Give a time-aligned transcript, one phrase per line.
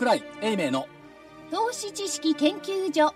[0.00, 0.86] 桜井英明の
[1.50, 3.14] 投資知識研究所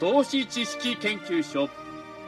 [0.00, 1.68] 投資知識研究所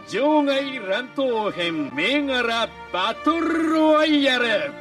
[0.08, 4.72] 場外乱闘編銘柄バトルロワイヤル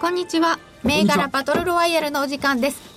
[0.00, 0.58] こんにちは。
[0.82, 2.87] 銘柄バトルロワイヤルのお時間です。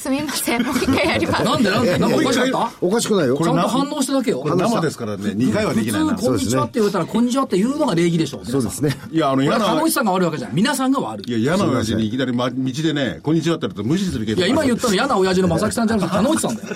[0.00, 0.62] すみません。
[0.64, 1.44] もう一回やります。
[1.44, 1.98] なんでなんで？
[1.98, 2.72] なんかおかしかった？
[2.80, 3.36] おかしくないよ。
[3.36, 6.14] ちゃんと反応しただけよ生ですからね、2回はできないな。
[6.16, 8.96] 普通こんにちはって言われたらこんにちはって言うのが礼儀でしょそうですね。
[9.12, 14.38] いや、あの、嫌な、は鴨内さんが悪いわけじゃない皆さんが悪いいや、嫌な親父にいきなり、ま、道でね、こんにちはって言われたら無視するけど。
[14.38, 16.68] いや今言ったの嫌な親父の正木さんじゃなくて 鴨内さんだよ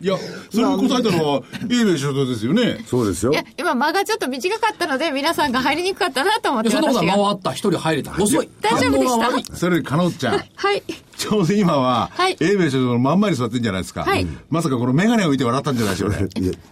[0.00, 0.16] いや、
[0.50, 2.82] それに答えたのは、英明所長ですよね。
[2.86, 3.34] そうですよい。
[3.34, 7.10] や、今間がちょっと短かったので、皆さんが入りにくかったなと思っていやそんなこと。
[7.20, 10.38] は回った一人入れた遅い大丈夫でしたそれより、かのっちゃん。
[10.56, 10.82] はい。
[11.16, 14.04] ちょうど今は、はい英明所長の真ん前に座ってんじゃないですか。
[14.04, 14.26] はい。
[14.48, 16.28] まさかこのメガネを置いて笑ったんじゃないでしょうね。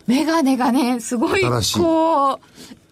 [0.06, 2.38] メガネがね、すごい、こう、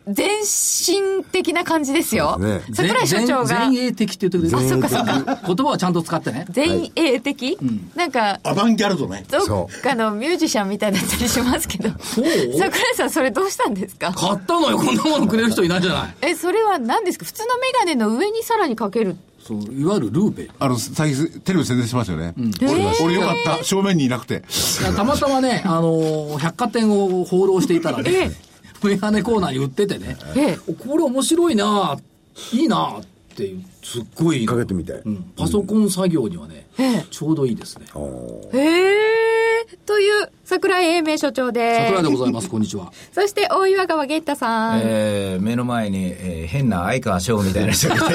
[0.06, 2.36] 全身的な感じですよ。
[2.38, 2.60] ね。
[2.74, 3.44] 桜井所長が。
[3.44, 5.40] 前、前衛的って言ってくれるあそっかそっか。
[5.46, 6.46] 言葉はちゃんと使ってね。
[6.54, 7.56] 前衛的、
[7.94, 9.24] なんか、アバンギャルドね。
[9.30, 11.88] どそっかのミュージシャンみたいだったりしますけど。
[12.02, 12.24] そう。
[12.58, 14.12] 桜井さん、それどうしたんですか？
[14.12, 14.76] 買ったのよ。
[14.76, 16.14] こんなものくれる人いないじゃない。
[16.20, 17.24] え、それは何ですか？
[17.24, 19.16] 普通のメガネの上にさらにかける。
[19.46, 22.34] そういわゆるルーペあの、最近、テレビ宣伝しましたよね。
[22.36, 23.62] へー俺、俺よかった。
[23.64, 24.42] 正面にいなくて。
[24.96, 28.30] たまたまね、あのー百貨店を放浪していたらね、
[28.82, 31.98] メガネコーナーに売っててね、えこれ面白いな
[32.52, 33.04] いいなっ
[33.36, 34.92] ていう、すっごいかけてみて。
[35.04, 36.66] うんパソコン作業にはね、
[37.10, 37.84] ちょうどいいですね。
[38.54, 39.33] へえ。
[39.86, 41.86] という、桜井英明所長です。
[41.86, 42.92] 桜井でございます、 こんにちは。
[43.12, 44.80] そして、大岩川源太さん。
[44.82, 48.06] えー、目の前に、えー、変な相川翔みたいな人がいて、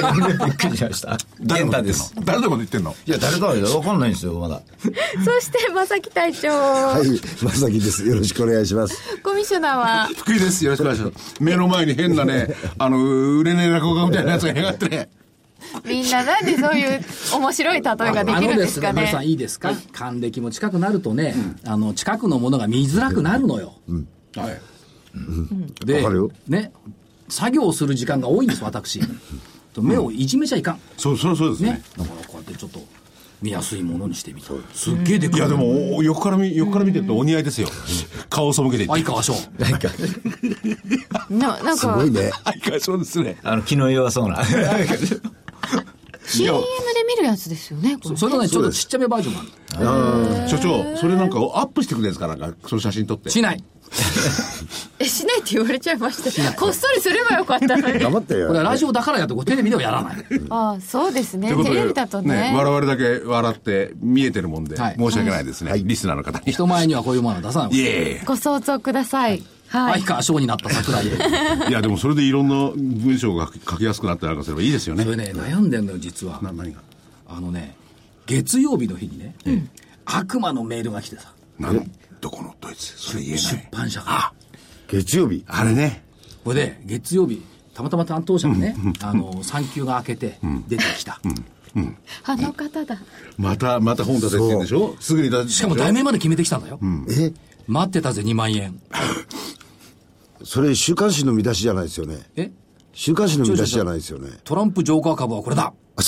[0.44, 1.18] びっくりしました。
[1.40, 2.14] 誰のこと言ってんの？
[2.14, 2.24] 源太です。
[2.24, 2.94] 誰のこと言ってんの？
[3.06, 4.60] いや、誰かはわかんないんですよ、まだ。
[5.24, 6.48] そして、正木隊長。
[6.48, 8.06] はい、まさきです。
[8.06, 8.96] よろしくお願いします。
[9.22, 10.64] コミッショナーは、福井です。
[10.64, 11.34] よろしくお願いします。
[11.40, 15.08] 目の前に変なね、あの、売れねえ落語家みたいなやつが描ってね。
[15.84, 17.00] みんななんでそういう
[17.34, 19.26] 面白い例えができるんですかあのですね、皆さんね。
[19.26, 21.34] いいですか、還暦も近くなるとね、
[21.64, 23.74] あの、近くのものが見づらくなるのよ。
[24.36, 24.60] はい。
[25.84, 26.04] で
[26.48, 26.72] ね、
[27.28, 29.00] 作業をする時間が多いんです、私。
[29.72, 30.80] と目をいじめちゃいかん。
[30.96, 31.82] そう、それはそうですねね。。
[31.96, 32.80] だからこうやってちょっと、
[33.42, 34.52] 見やすいものにしてみた。
[34.74, 35.38] すっげえでかい。
[35.38, 37.68] いや、でも、お横から見、横から見てるとお似合いですよ。
[38.28, 38.86] 顔を背けて。
[38.86, 39.32] 相川翔。
[39.58, 39.88] なんか、
[41.30, 42.30] ななんかすごい、ね。
[42.44, 43.38] 相川そうですね。
[43.42, 44.42] あの、気の弱そうな。
[46.26, 46.64] CM で
[47.08, 50.48] 見るやつですよね、これそれとね、ちょっとちっちゃめバージョンがある。
[50.48, 52.34] 所長、それなんかアップしてくれるんですかな？
[52.34, 53.30] んか、その写真撮って。
[53.30, 53.64] しない。
[55.00, 56.52] え、しないって言われちゃいました。
[56.52, 57.98] こっそりすればよかったのに。
[57.98, 58.46] 頑張ってよ。
[58.46, 60.16] これはラジオだからやって、テレビではやらない。
[60.50, 61.48] ああ、そうですね。
[61.48, 62.52] テレビだとね。
[62.56, 65.72] 我々だけ笑って見えてるもんで、はい申し訳ないですね。
[65.84, 66.52] リスナーの方に。
[66.52, 67.76] 人前にはこういうものは出さない。
[67.76, 69.42] いえいご想像ください。
[69.70, 70.06] はい相。
[70.06, 71.06] 川翔になった桜井。
[71.70, 75.10] いや、でもそれでいろんな文章が書きやすくなったりなんかすればいいですよねそ。
[75.10, 76.40] れね、悩んでんのよ、実は。
[76.42, 76.80] な、何が？
[77.28, 77.76] あのね、
[78.26, 79.34] 月曜日の日にね、
[80.04, 81.90] 悪魔のメールが来てさ、なん？
[82.20, 82.92] どこのドイツ？
[82.96, 83.68] それ言え出ない。
[83.70, 84.32] 版社から。
[84.88, 85.44] 月曜日。
[85.46, 86.02] あれね。
[86.44, 87.40] これで、月曜日、
[87.74, 90.38] たまたま担当者がね、あの、産休が明けて、
[90.68, 91.20] 出てきた。
[92.24, 92.98] あの方だ。
[93.38, 94.96] また、また本出せって言うんでしょ？
[94.98, 96.80] すぐに出しかも題名まで決めてきたんだよ。
[97.08, 97.32] え？
[97.68, 98.80] 待ってたぜ、2万円。
[100.44, 102.18] それ週刊誌の見出しじゃないですよね。
[102.36, 102.50] え？
[102.92, 104.30] 週刊誌の見出しじゃないですよね。
[104.44, 106.04] トランプジョーカー株はこれだっ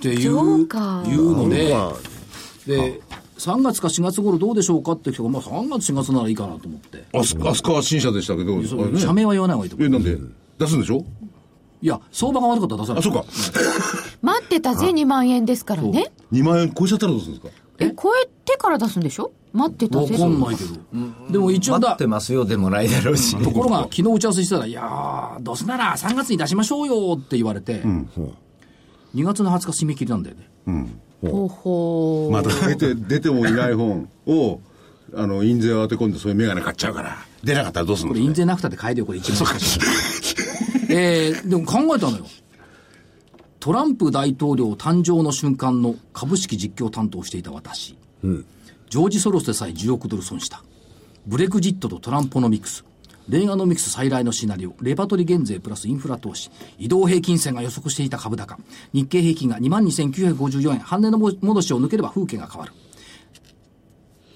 [0.00, 1.94] ていう、ジョーカーいうので、まあ
[2.66, 3.00] で、
[3.38, 7.04] 3月か4月頃どうでしょうかって人が、まあ3月4月ならいいかなと思って。
[7.12, 8.68] あす、あすかは新社でしたけど、ね
[9.00, 9.90] 社名は言わない方がいいと思え、う。
[9.90, 10.18] なんで？
[10.58, 11.04] 出すんでしょ？
[11.80, 13.00] いや、相場が悪かったら出さない。
[13.00, 13.24] あ、そうか。
[14.22, 16.12] 待ってたぜ2万円ですからね。
[16.30, 17.52] 2万円超えちゃったらどうするんですか？
[17.80, 19.32] え、超えてから出すんでしょ？
[19.52, 19.98] 待ってた。
[19.98, 21.30] かんないけど。
[21.30, 23.36] でも一応だ待って、ますよでもないだろうし。
[23.42, 30.48] ところが昨日打ち合わせしてたら、いやー、どうせなら3月に出しましょうよって言われて、2月の20日締め切りなんだよね。
[31.22, 32.32] ほうほう。
[32.32, 34.60] また出て、出てもいない本を、
[35.14, 39.88] あの、印税を当て込んでそういうメガネ買っちゃうから、出なかったらどうするこれ印の税なくたって買えるよ、これ1万しかしない。
[40.96, 42.26] えー、でも考えたのよ。
[43.60, 47.96] トランプ大統領誕生の瞬間の株式実況担当をしていた私。
[48.92, 50.62] ジョージ・ソロスでさえ10億ドル損した。
[51.26, 52.84] ブレグジットとトランポノミクス。
[53.26, 58.58] レーガノミクス再来のシナリオ、レパトリ減税プラスインフラ投資、移動平均線が予測していた株高、
[58.92, 62.74] 日経平均が22,954円、半値の戻しを抜ければ風景が変わる。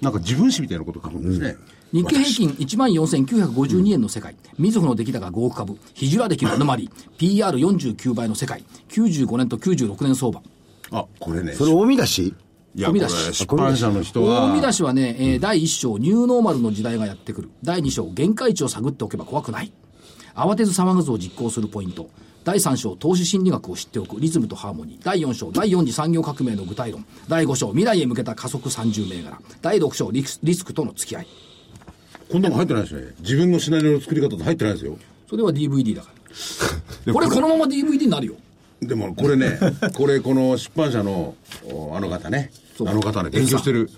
[0.01, 1.59] なんか自分史みたいなこと書くんですね。
[1.93, 2.67] 日経平均
[3.27, 10.41] 14,952円の世界、みずほの出来高5億株、ヒジュラ歴のアノマリー、PR49 倍の世界、95年と96年相場。
[10.93, 11.53] あ、これね。
[11.53, 12.35] それ大見出し？
[12.77, 14.43] いや、これ大見出し出版社の人は。
[14.53, 17.51] 大見出しはね、えー第1章、ニューノーマルの時代がやってくる。
[17.65, 19.73] 第2章、限界値を探っておけば怖くない。
[20.35, 22.11] 慌てず騒がずを実行するポイント。
[22.45, 24.21] 第3章、投資心理学を知っておく。
[24.21, 25.05] リズムとハーモニー。
[25.05, 27.07] 第4章、第4次産業革命の具体論。
[27.29, 29.41] 第5章、未来へ向けた加速30銘柄。
[29.63, 31.27] 第6章、リスリスクとの付き合い。
[32.31, 33.15] こんなの入ってないですね。
[33.21, 34.99] 自分のシナリオの作り方って入ってないですよ。
[35.31, 36.11] それは DVD だか
[37.07, 37.15] でら。
[37.15, 38.35] これこのまま DVD になるよ。
[38.83, 39.59] でもこれね、
[39.97, 41.35] これこの出版社の
[41.73, 42.51] おあの方ね、
[42.85, 43.89] あの方ね、勉強してる、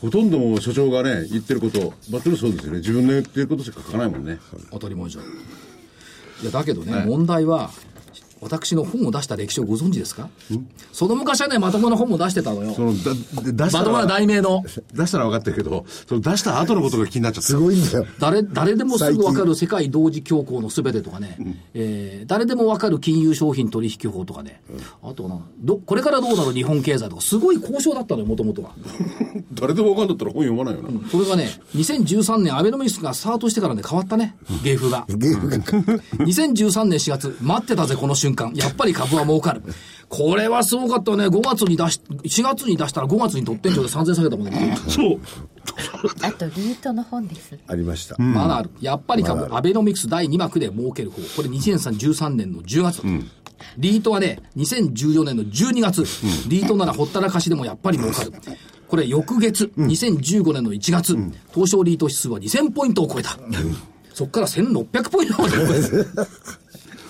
[0.00, 2.78] ほとんどもう所長がね、言ってること、バッテルそうですよね。
[2.78, 4.38] 自分の言ってることしか書かないもんね。
[4.70, 5.24] 当たり前じゃん。
[5.24, 5.26] い
[6.44, 7.70] や、だけどね、問題は、
[8.42, 10.28] 私の本を出した歴史をご存知ですか？
[10.92, 12.74] その昔はね、まともな本も出してたのよ。
[12.74, 13.12] その、だ、
[13.44, 14.62] で出したまともなら、題名の。
[14.94, 17.48] 出したら分かってるけど、その出した後のことが気になっちゃった。
[17.48, 18.06] すごいんだよ。
[18.18, 21.38] 誰、誰でもすぐわかる世界同時恐慌のすべてとかね、
[21.74, 24.60] えー誰でもわかる金融商品取引法とかね、
[25.02, 28.70] あとなど、これからどうなる日本経済とか、すごい交渉だったのよ、もともとは。
[29.54, 31.08] 誰でも分かんだったら本読まないよな。
[31.10, 35.04] それがね、2013年、アベノミクスがスタートしてからね、変わったね、芸風が。
[35.08, 38.31] ゲームが2013年4月、待ってたぜ、この瞬間。
[38.54, 39.62] やっぱり株は儲かる。
[40.08, 41.26] これはすごかったね。
[41.26, 44.76] 5月に出し、4月に出したら5月に特典庁で3000下げたもんね。
[44.88, 45.20] そう。
[46.22, 48.16] あとリートの本ですありました。
[48.18, 48.70] まだある。
[48.80, 51.22] やっぱり株、アベノミクス第2幕で儲ける方。
[51.36, 53.02] これ2013年の10月。
[53.78, 56.04] リートはね、2014年の12月。
[56.48, 58.32] リートならほったらかしでもやっぱり儲かる。
[58.88, 61.16] これ翌月、2015年の1月、
[61.54, 63.38] 東証リート指数は2000ポイントを超えた。
[64.12, 66.28] そっから1600ポイントまで超えた。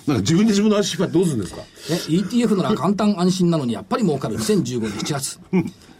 [0.07, 1.61] なんか自分で自分の足引っ張ってどうするんですか？
[1.61, 1.65] ね、
[2.09, 5.39] ETF なら簡単安心なのにやっぱり儲かる2015年7月。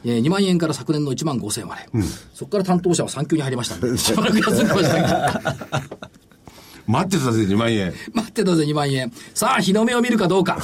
[0.06, 1.88] えー2万円から昨年の1万5千まで。
[2.34, 6.04] そこから担当者は産休に入りましたんで、しばらく休んでましたけど
[6.86, 7.94] 待ってたぜ、2万円。
[8.14, 9.10] 待ってたぜ2万円。
[9.34, 10.58] さあ、日の目を見るかどうか。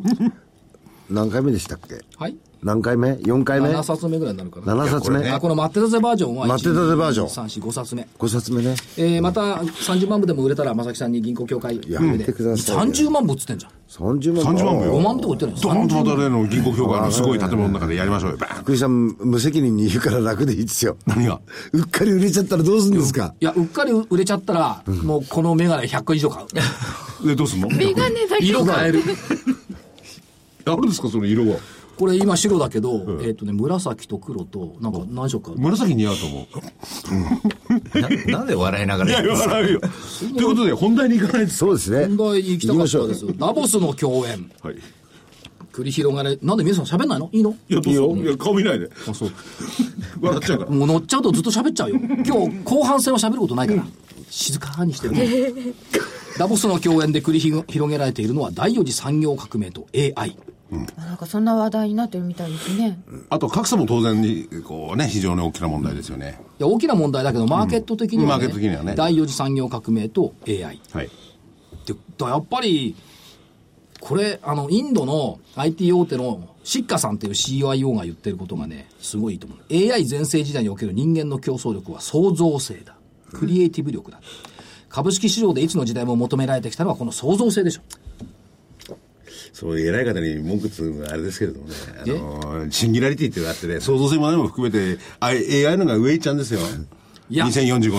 [1.08, 2.00] 何回目でしたっけ？
[2.18, 2.36] はい。
[2.64, 4.74] 何回目 ?4 回目？7冊目ぐらいになるかな。
[4.86, 8.08] 7冊目、いやこれねあこの待ってたぜバージョンは、待ってたぜバージョン3、4、5冊目。
[8.18, 8.74] 5冊目ね。
[8.96, 13.72] えー、また30万部でも売れたら、正木さんに銀行協会やめてくださいよ30万部っつってんじゃん。
[13.90, 18.36] 30万30万部よ5万とか言ってるのドーンとまた例の銀行協会のすごい建物の中でやりましょうよ。
[18.38, 20.96] バーン福井さん、無責任に言うから楽でいいですよ。
[21.06, 21.40] 何が？
[21.72, 23.34] うっかり売れちゃったらどうするんですか？
[23.38, 26.42] いや、うっかり売れちゃったら、もうこのメガネ100個以上買
[27.22, 27.26] う。
[27.28, 27.68] で、どうすんの？
[27.68, 29.02] メガネだけ色変える。
[30.66, 31.58] あるんですか、その色は？
[31.96, 35.52] これ今白だけど、えっ、とね、紫と黒と、なんか何色か。
[35.56, 36.46] 紫似合うと思
[37.94, 37.98] う。
[38.30, 39.80] ななんで笑いながらいや、笑うよ。
[39.80, 41.58] ということで、本題に行かないです。
[41.58, 42.06] そうですね。
[42.06, 43.38] 本題に行きたかった行きましょです。
[43.38, 44.50] ダボスの共演。
[44.62, 44.74] はい。
[44.74, 44.78] い
[45.72, 46.38] 繰り広がれ。
[46.40, 47.28] なんで皆さん喋んないの？
[47.32, 47.56] いいの？
[47.68, 48.16] や、どうぞ。
[48.16, 48.88] いや、顔見ないで。
[49.08, 49.32] あ、そう。
[50.20, 50.70] 笑っちゃうから。
[50.70, 52.00] もう乗っちゃうとずっと喋っちゃうよ。
[52.24, 53.84] 今日、後半戦は喋ることないから。
[54.30, 55.74] 静かにしてる。
[56.38, 60.36] ダボスの共演で繰り広げられているのは第四次産業革命と AI。
[60.70, 62.98] なんかそんな話題になってるみたいですね
[63.30, 66.40] あと、格差も当然に、こうね、非常に大きな問題ですよね。
[66.58, 70.80] いや大きな問題だけど、マーケット的には、ねマーケット的にはね第四次産業革命と AI。
[70.92, 71.10] はい。
[71.86, 72.96] でだやっぱり、
[74.00, 79.58] これ、あの、インドの IT 大手のシッカさんっていう CIO が言ってることがね、すごいと思う。
[79.70, 82.96] AI 全盛時代における人間の競争力は創造性だ。
[83.32, 84.20] クリエイティブ力だ。
[84.88, 87.82] 株式市場でいつの時代も求められてきたのはこの創造性でしょ。
[89.54, 96.60] そういう偉い方に文句つうのはあれですけれどもね、あの、シンギュラリティっていうのがあってね、創造性も何も含めて、あ AI のが上行っちゃうんですよ。
[97.30, 97.92] いや2045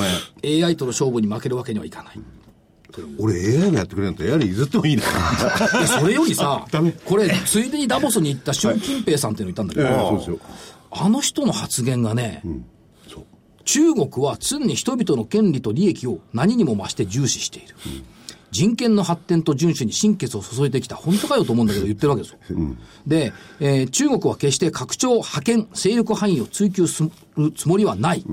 [0.44, 0.66] 年。
[0.66, 2.20] AI との勝負に負けるわけにはいかない。
[3.18, 5.04] 俺 AI がやってくれるんだったら AI に譲ってもいいな。
[5.88, 6.66] それよりさ
[7.06, 10.40] これ、ついでにダボスに行った習近平さんっていうのいたんだけど、ええそうですよ。
[10.92, 12.42] あの人の発言がね、
[13.08, 13.26] そう。
[13.64, 17.76] 中国は常に人々の権利と利益を何にも増して重視している。
[18.56, 22.38] 人権の発展と遵守に心血を注いできた、本当かよと思うんだけど言ってるわけですよ。
[23.06, 27.04] で、えー中国は決して拡張、覇権、勢力範囲を追求す
[27.36, 28.24] るつもりはない。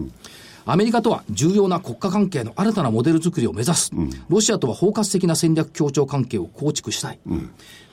[0.65, 3.91] アメリカとは重要な国家関係の新たなモデル作りを目指す。
[4.29, 7.19] ロシアとは包括的な戦略協調関係を構築したい。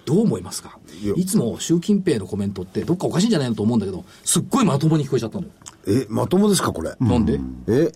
[0.06, 0.78] どう思いますか？
[1.16, 5.52] いつも習近平のコメントってどっかおかしいんじゃないのと思うんだけど、すっごいまともに聞こえちゃったのよ。
[5.88, 6.96] え、まともですか、これ？
[7.00, 7.40] なんで？
[7.68, 7.92] え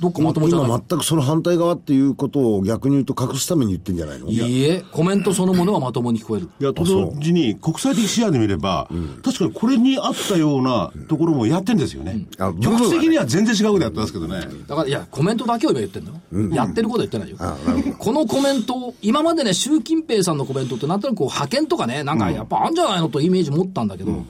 [0.00, 4.28] どっかまともじゃない今全くその反対側っていうことを逆に言うと隠すために言ってんじゃないの？
[4.28, 6.48] いいえ、コメントそのものはまともに聞こえる。
[6.58, 8.88] いや、と同時に、国際的視野で見れば、
[9.22, 12.26] 確かにこれに合ったようなところもやってんですよね。
[12.38, 14.40] あ局地的には全然違うことやってますけどね。
[14.66, 17.36] だから、いや、コメントだけを今言ってんの、やってることは言ってないよ。
[17.98, 24.24] このコメントを、今までね、習近平さんのコメントってなんとなくこう、派遣とかね、なんかやっぱあんじゃないのとイメージ持ったんだけど、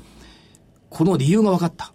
[0.89, 1.93] この理由が分かった。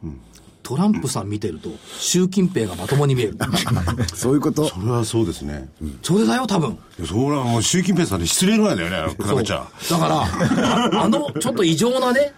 [0.66, 1.70] トランプさん見てると、
[2.00, 3.38] 習近平がまともに見える。
[4.16, 4.68] そういうこと？
[4.68, 5.70] それはそうですね。
[6.02, 6.72] それだよ、多分。
[6.72, 9.68] いやそれはもう習近平さんに失礼ぐらいだよね、比べちゃ。
[9.92, 12.34] だから、あ あの、ちょっと異常なね、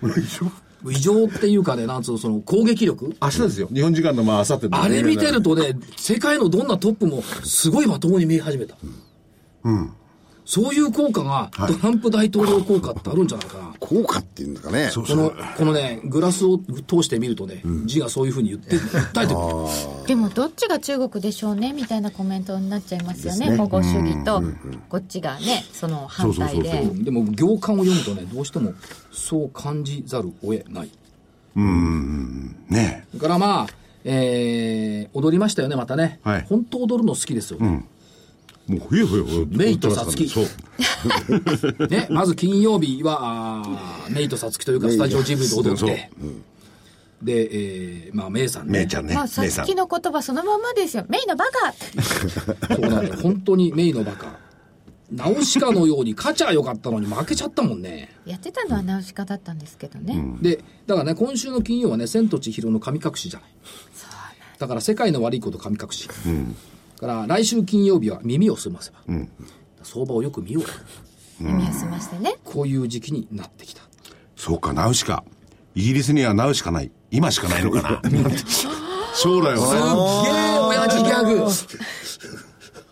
[0.91, 3.69] 異常っていうかね、なんつうの、その攻撃力明日ですよ。
[3.74, 8.75] 日本時間のまあ、明後日あれ見てるとね、世界のどんなトップもすごいまともに見え始めた。
[10.48, 13.74] そういう効果が、トランプ大統領効果ってあるんじゃないかな。
[13.82, 14.89] 効果っていうんだかね。
[14.96, 20.08] この、このね、グラスを通してみるとね、字がそういうふうに言って、訴えてくる。
[20.08, 24.42] でもどっちが中国でしょうねみたいなコメントになっちゃいますよね保護主義と。
[24.88, 28.74] こっちがねその反対そうそうそうででも行間を読むとね、どうしても
[29.12, 30.89] そう感じざるを得ない。
[32.70, 33.06] ね。
[33.13, 33.68] だからまあ、
[34.06, 36.22] えー、踊りましたよね、またね。
[36.24, 36.46] はい。
[36.48, 37.60] 本当踊るの好きですよ。
[37.60, 37.84] ね。
[38.67, 39.45] もう、ふよふよふよ。
[39.50, 40.45] メイとサツキそう。
[41.88, 46.12] ね、まず金曜日は、あーメイとサツキというか、スタジオジブリで踊って、
[47.21, 48.79] で、えー、まあ、メイさんね。
[48.79, 49.15] メイちゃんね。
[49.15, 49.74] まあさっき。
[49.74, 51.74] の言葉そのままですよメイのバカ
[52.75, 53.15] そうなんだよ。
[53.21, 54.47] 本当にメイのバカ。
[55.12, 58.09] ナウシカのように勝ちゃよかったのに負けちゃったもんね。
[58.25, 63.50] やってたのはナウシカだったんですけどね、で、だからね、今週の金曜はね、千と千尋の神隠しじゃない。
[64.59, 66.07] だから世界の悪いこと神隠し。
[66.07, 66.13] だ
[66.98, 69.00] から来週金曜日は耳を澄ませば。
[69.84, 70.70] 相場をよく見ようよ。
[71.39, 73.84] 耳を澄ましてねこういう時期になってきた。
[74.36, 75.24] そうか、ナウシカ。
[75.75, 76.92] イギリスにはナウしかない。
[77.12, 78.01] 今しかないのかな。
[79.16, 81.44] 将来すっはげえ親父ギャグ。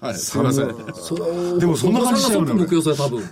[0.01, 1.59] はい、すいません。
[1.59, 3.23] でもそんな感じしちゃうのよそ多分。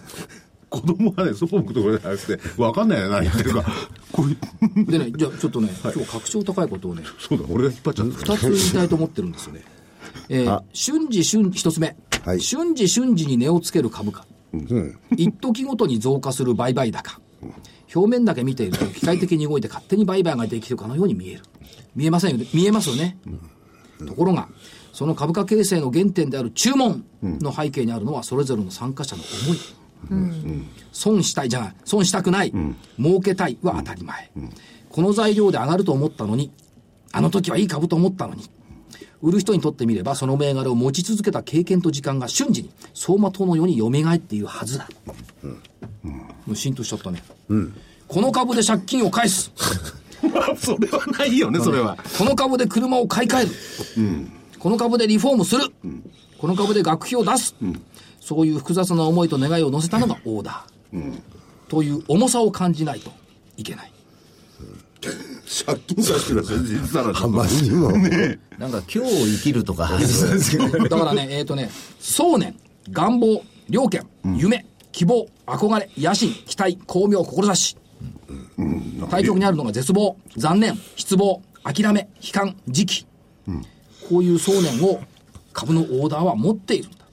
[0.70, 3.64] 子供はね、そこ向くところじゃなくて、わかんないよ、何言ってるか。
[4.12, 4.38] こうい
[4.82, 8.36] う、でね、じゃあちょっとね、今日確証高いことをね、そうだ、俺が引っ張っちゃった。
[8.36, 9.64] 二つ言いたいと思ってるんですよね。
[10.30, 11.96] えー瞬時瞬、一つ目。
[12.26, 14.26] はい瞬時瞬時に値をつける株価。
[15.18, 17.20] 一時ごとに増加する売買高。
[17.94, 21.42] 表面だけ見ていると機械的に動いて勝手に売買ができるかのように見える。
[21.96, 22.48] 見えませんよね。
[22.54, 23.18] 見えますよね。
[24.06, 24.50] ところが、
[24.94, 29.58] その株価形成の原点である注文の背景にあるのはそれぞれの参加者の思い。
[30.92, 32.54] 損したいじゃない、損したくない、
[32.98, 34.32] 儲けたいは当たり前、
[34.90, 36.52] この材料で上がると思ったのに、
[37.12, 38.44] あの時はいい株と思ったのに、
[39.24, 44.88] 売る人にとってみれば、その銘柄を持ち続けた経験と時間が瞬時に走馬灯のように蘇っているはずだ。
[45.42, 47.24] もう浸透しちゃったね。
[48.10, 49.50] この株で借金を返す。
[50.58, 51.98] それはないよね、それは。
[52.18, 53.52] この株で車を買い替える。
[54.60, 55.62] この株でリフォームする。
[56.38, 57.56] この株で学費を出す。
[58.20, 61.14] そういう複雑な思いと願いを乗せたのがオーダー。
[61.70, 63.10] という重さを感じないと
[63.56, 63.92] いけない。
[65.10, 67.92] 借金出してる先生言ったら、あまりにも。
[67.92, 69.90] なんか今日を生きるとか、
[70.90, 71.70] だからね、えっ、とね、
[72.00, 72.56] 想念、
[72.92, 74.00] 願望、了見、
[74.38, 77.78] 夢、希望、憧れ、野心、期待、巧妙、志。
[79.10, 83.08] 対極にあるのが絶望、残念、失望、諦め、悲観、時期。
[84.10, 85.02] こういう想念を
[85.54, 87.06] 株のオーダーは持っているんだ。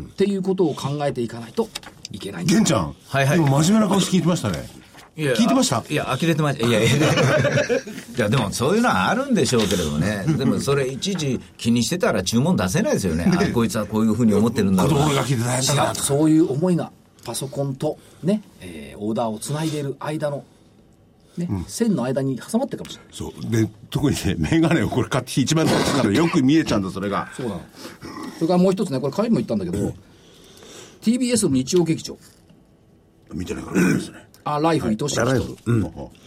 [0.00, 1.68] っていうことを考えていかないと
[2.10, 2.96] いけないんだ玄ちゃん。
[3.08, 4.81] はいはいでも真面目な顔して聞いてましたね。
[5.14, 5.84] いや聞いてました？
[5.90, 6.66] いや、呆れてました。
[6.66, 6.90] いやいや。
[6.96, 7.00] い
[8.16, 10.24] や、 でもそういうのはあるんでしょうけれどもね。
[10.38, 13.30] でもそれいちいち気にしてたら注文出せないですよね。
[13.36, 15.96] あ、こいつはこういうふうに思ってるんだろうな子供が聞い。
[15.96, 16.90] そういう思いが
[17.24, 20.44] パソコンとね、えーオーダーをつないでいる間の、
[21.36, 23.06] ね、線の間に挟まってるかもしれない。
[23.12, 23.50] そう。
[23.50, 27.28] で、特にね、メガネをこれ買って一番大事なのよく見えちゃうんだ、それが。
[27.36, 27.60] そうなの。
[28.36, 29.92] それからもう一つね、これ、彼も言ったんだけど、
[31.02, 32.16] TBS の日曜劇場、
[33.34, 34.26] 見てないからですね。
[34.44, 35.56] あ、ライフ愛しい人、ライフ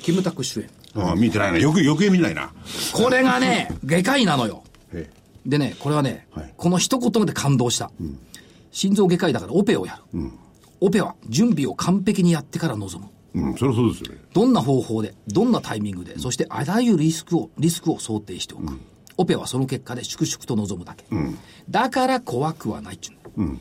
[0.02, 0.70] キムタク主演。
[0.96, 1.58] ああ、見てないな。
[1.58, 2.52] よく、余計見ないな。
[2.94, 4.64] これがね、外科医なのよ。
[4.94, 5.10] え
[5.46, 7.92] でね、これはね、はいこの一言で感動した。
[8.72, 10.32] 心臓外科医だからオペをやる。
[10.82, 13.12] オペは準備を完璧にやってから臨む。
[13.36, 14.22] うん、そりゃそうですよね。
[14.34, 18.80] どんな方法で、どんなタイミングで、そしてあらゆるリスクを、リスクを想定しておく。
[19.18, 21.06] オペはその結果で粛々と臨むだけ。
[21.70, 23.58] だから怖くはないっちゅう。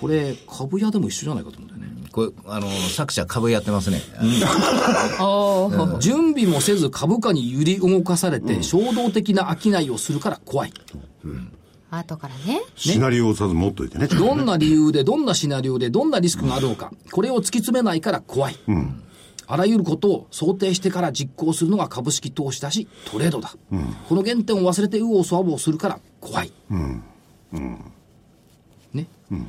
[0.00, 2.08] これ、株屋でも一緒じゃないかと思うんだよね。
[2.12, 4.00] これ、あの、作者株やってますね。
[6.00, 10.72] 準備もせず株価に揺り動かされて、衝動的な商いをするから怖い。
[11.92, 14.06] 後からねシナリオをさず持っといてね。
[14.06, 18.56] どんな理由で、どんなシナリオで、どんなリスクがあるのか、これを突き詰めないから怖い。
[19.46, 23.56] あらゆることを想定してから実行するのが株式投資だし、トレードだ。
[24.08, 26.52] この原点を忘れて右往左往するから怖い。
[26.70, 27.02] ね。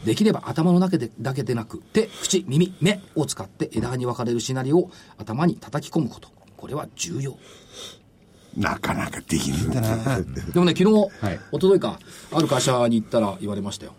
[0.05, 6.29] できれば頭の中でだけでなく、手、口、耳、目を使って枝葉に分かれるシナリオを頭に叩き込むこと。
[6.55, 7.35] これは重要。
[8.55, 10.21] なかなかできないんだな。
[10.21, 11.99] でもね、昨日、はい一昨日か、
[12.31, 13.93] ある会社に行ったら言われましたよ。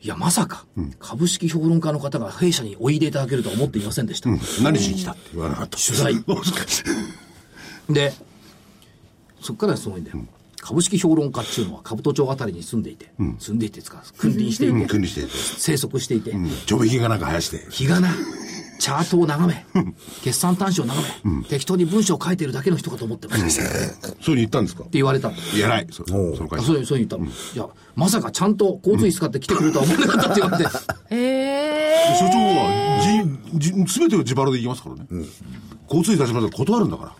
[0.00, 0.64] いや、まさか、
[0.98, 4.30] 株式評論家の方が弊社においでいただけるとは思っていませんでした。
[4.62, 5.78] 何しに来たって言わなかった。
[5.78, 6.14] 取材。
[7.90, 8.14] で、
[9.40, 10.24] そっからすごいんだよ。
[10.66, 16.34] 株式評論家っていうのは兜町あたりに住んでいて、住んでいてつか、君臨していて、君臨していて生息していて、
[16.66, 17.64] ちょびひげがなんか生やして。
[17.70, 18.08] 日がな、
[18.80, 19.64] チャートを眺め、
[20.24, 23.62] 決算端子を眺め、適当に文章を書いてるだけの人かと思ってました。
[23.62, 24.82] ってそういうふうに言ったんですか？
[24.90, 25.36] 言われたの。
[25.56, 25.86] 偉い。
[25.92, 26.56] そその会社。
[26.56, 27.30] あそういう、そういう言ったの。
[27.30, 30.70] いや、まさかちゃんと交通費使って来てくれるとは思わなかったって言われて。
[31.10, 35.06] え所長は、じ、じ、すべてを自腹で行きますからね。
[35.88, 37.12] 交通費出しましたら断るんだから。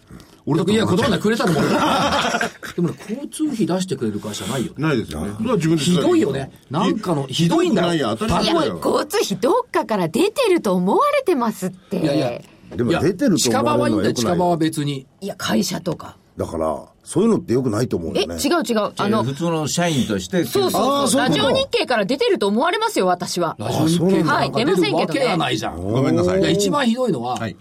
[0.48, 1.60] 俺だっていや、断らないくれたのも。
[2.76, 4.82] でもね、交通費出してくれる会社ないよね。
[4.82, 5.32] ないですよね。
[5.38, 6.50] それは自分でひどいよね。
[6.70, 8.08] なんかの、ひどいんだないよ。
[8.08, 8.74] や、当たりー、いや。
[8.74, 12.40] 交通費どっかから出てると思われてますっていやいや。
[12.76, 15.06] でも出てると近場思われるのはいいんだよ、はよくない近場は別に。
[15.22, 18.34] いや会社とかだから、そういうのってよくないと思うえよね。
[18.34, 20.44] 違う違うあの普通の社員として。
[20.44, 25.82] そうあそうそうラジオ日経から出てると思われますよ私はラジオ日経なんか出るわけがないじゃん。
[25.82, 26.52] ごめんなさい。
[26.52, 27.56] 一番ひどいのは、はい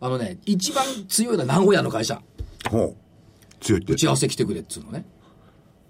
[0.00, 2.20] あのね、一番強いのは名古屋の会社。
[2.70, 2.94] ほ
[3.62, 3.96] 強いって打。
[3.96, 5.06] ち合わせ来てくれっつうのね。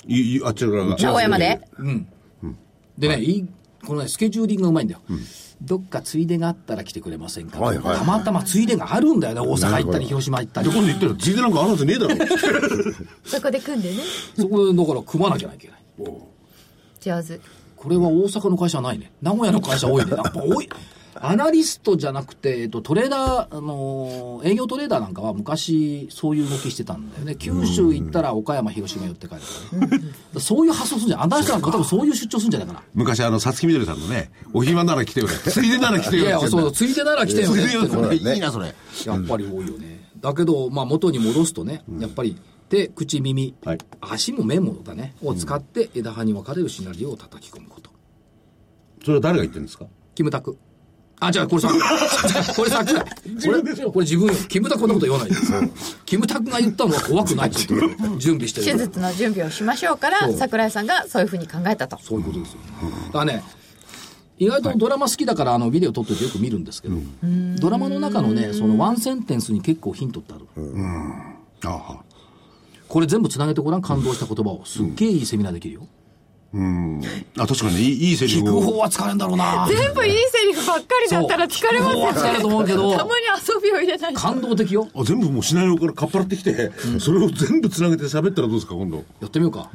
[0.07, 0.97] いいあっちら側が。
[0.97, 1.61] 名古屋まで？
[2.99, 3.49] でね、いい、
[3.87, 5.01] このね、スケジューリングがうまいんだよ。
[5.63, 9.41] どっかついでがあったら来てくれませんか、はいはいたまたまついでがあるんだよね。
[9.41, 10.75] 大阪行ったり、広島行ったりで、。
[10.75, 12.17] 今度言ったら、ついでなんかあるはずねえだろ。
[13.25, 13.97] そこで組んでね
[14.37, 15.83] そこで、だから組まなきゃいけない。
[17.01, 17.41] 上手
[17.77, 19.13] これは大阪の会社はないね。
[19.23, 20.13] 名古屋の会社多いね。
[20.13, 20.69] やっぱ多い。
[21.25, 27.37] アナリストじゃなくて、えっと、トレーダー、あのー営業トレーダーなんかは昔そういう動きしてたんだよね。
[27.37, 29.47] 九州行ったら岡山、広島寄って帰るか
[29.97, 30.05] らね。
[30.41, 31.23] そういう発想するんじゃん。
[31.23, 32.83] アナリストなんか多分そういう出張するんじゃないかな。
[32.95, 35.33] 昔、あの、さつきみどりさんのね、お暇なら来て よね。
[35.47, 38.17] ついでなら来てよいやいや、そう、つついでなら来てよねってのね。
[38.35, 38.75] いいな、それ。
[39.07, 40.11] やっぱり多いよね。
[40.21, 42.37] だけど、まあ元に戻すとね、やっぱり
[42.69, 47.91] 手、口、耳、はい足も目もだね、を使って枝葉に分かれるシナリオを叩き込むこと。
[49.05, 49.87] それは誰が言ってるんですか？
[50.17, 50.59] キムタク。
[51.25, 51.69] あ、じゃあこれさ、
[52.57, 53.05] これさっきだ。
[53.05, 53.07] こ
[53.53, 54.35] れ、これ自分よ。
[54.49, 55.37] キムタクこんなこと言わないで
[56.05, 57.59] キムタクが言ったのは怖くないって
[58.19, 58.67] 準備してる。
[58.67, 62.59] 手術の準備をしましょうから桜井さんがそういうふうに考えたとそういうことですよ。
[63.07, 63.45] だからね、
[64.39, 66.97] 意外とドラマ好きだから、あの、ビデオ撮っててよく見るんですけど、
[67.61, 70.47] ドラマの中のね、そのワンセンテンスに結構ヒントってある。
[71.65, 72.01] ああ。
[72.89, 74.63] これ全部つなげてごらん、感動した言葉を。
[74.65, 75.87] すっげえいいセミナーできるよ。
[76.55, 78.61] あ、確かにね、いいいいセリ聞くフを。
[78.63, 79.67] 方は疲れるんだろうな。
[79.69, 83.11] 全部いいセリフばっかりだったら疲れますよそう聞く方は疲れると思うけどたまに
[83.55, 84.89] 遊びを入れないと感動的よ。
[84.95, 89.05] あ全部もうシナリオからかっぱらってきて、それを全部つなげて喋ったらどうですか、今度。
[89.21, 89.71] やってみようか。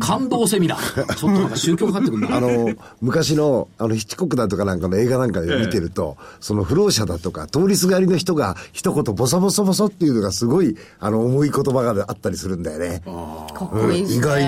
[0.00, 1.14] 感動セミナー。
[1.14, 2.36] ちょっとなんか宗教かかってくるな。
[2.36, 13.02] あの、昔の、あの、ヒッチコックだとかなんかの映画なんかで見てると、その不老者だとか、通りすがりの人が一言ボソボソボソっていうのがすごい、あの、重い言葉があったりするんだよね。
[13.04, 14.42] かっこいいですね意外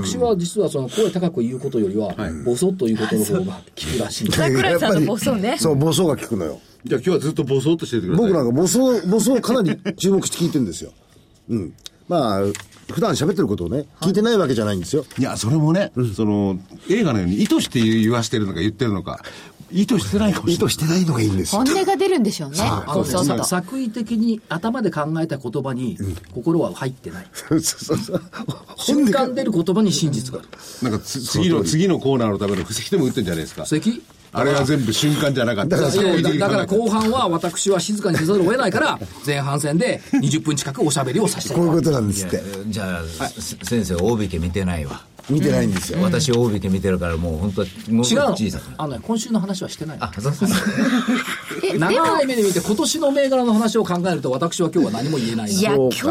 [0.00, 3.60] 私は実はその声高く言うことよりは、ボソッということの方が効
[3.96, 4.36] くらしいんだ。
[4.36, 6.60] 桜井さんのボソねそう、ボソが聞くのよ。
[6.84, 8.26] じゃあ今日はずっとボソっとしててください。
[8.28, 10.92] 僕なんかボソ、ボソをかなり注目して聞いてるんですよ。
[11.48, 11.74] うん。
[12.08, 12.40] まあ、
[12.92, 15.04] 普段喋ってることをね、聞いてないわけじゃないんですよ。
[15.18, 16.58] いや、それもね、その、
[16.88, 19.22] 映画のように意図して言わしてるのか言ってるのか、
[19.70, 20.68] 意図してないかもし意れない。
[20.68, 21.74] 図してないのがいいんですよ本。
[21.74, 25.98] 音が出るんでしょうねあのねそうそう作為的に頭で考えた言葉に
[26.34, 27.26] 心は入ってない。
[27.32, 28.22] そうそうそう。
[28.76, 30.48] 瞬間出る言葉に真実がある。
[30.82, 33.64] なんかつ次の、次のコーナーのための布石でも打ってんじゃないですか。
[33.64, 34.02] 布石？
[34.30, 35.78] あれは全部瞬間じゃなかった。
[35.78, 42.42] だだからこ後半は私は静かにせざるを得ないから、前半戦で20分近くおしゃべりをさせてこういうことなんですって。
[42.66, 45.02] じゃあ、せ先生、大引け見てないわ。
[45.30, 46.00] 見てないんですよ。
[46.02, 47.62] 私、大引け見てるから、もう本当
[47.92, 48.36] もう違うの？
[48.36, 48.62] 小さく。
[48.76, 49.98] あのね、今週の話はしてない。
[49.98, 50.48] のあ、そうそう
[51.78, 55.60] 長い目で見て今年の銘柄の話を考えると私は今日は何も言えないな。
[55.60, 56.06] いや今日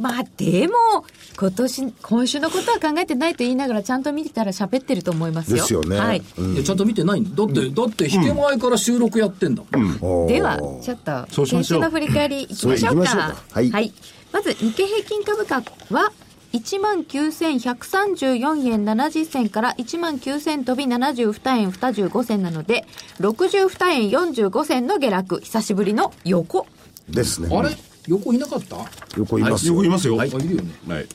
[0.00, 1.04] まあでも
[1.36, 5.56] 今年今週のことは考えてないと言いながらちゃんと見てたら喋ってると思いますよ。
[5.56, 5.98] ですよね。
[5.98, 7.30] はい、いやちゃんと見てないんだ。
[7.36, 10.26] だって、だって、引け前から収録やってんだもん。
[10.26, 11.80] ではちょっとそうしましょう。
[11.80, 12.94] 先週の振り返りいきましょうか。
[12.94, 13.36] そう行きましょうか。
[13.52, 13.92] はい。
[14.32, 16.12] まず日経平均株価は
[16.52, 22.86] 1万9134円70銭から1万9000飛び72円25銭なので
[23.20, 26.66] 62円45銭の下落久しぶりの横
[27.08, 27.48] ですね。
[27.54, 27.70] あれ？
[28.06, 28.76] 横いなかった？
[28.76, 29.74] あ、横いますよ。
[29.74, 30.16] 横いますよ。
[30.16, 30.72] はいいるよね。
[30.88, 31.06] はい。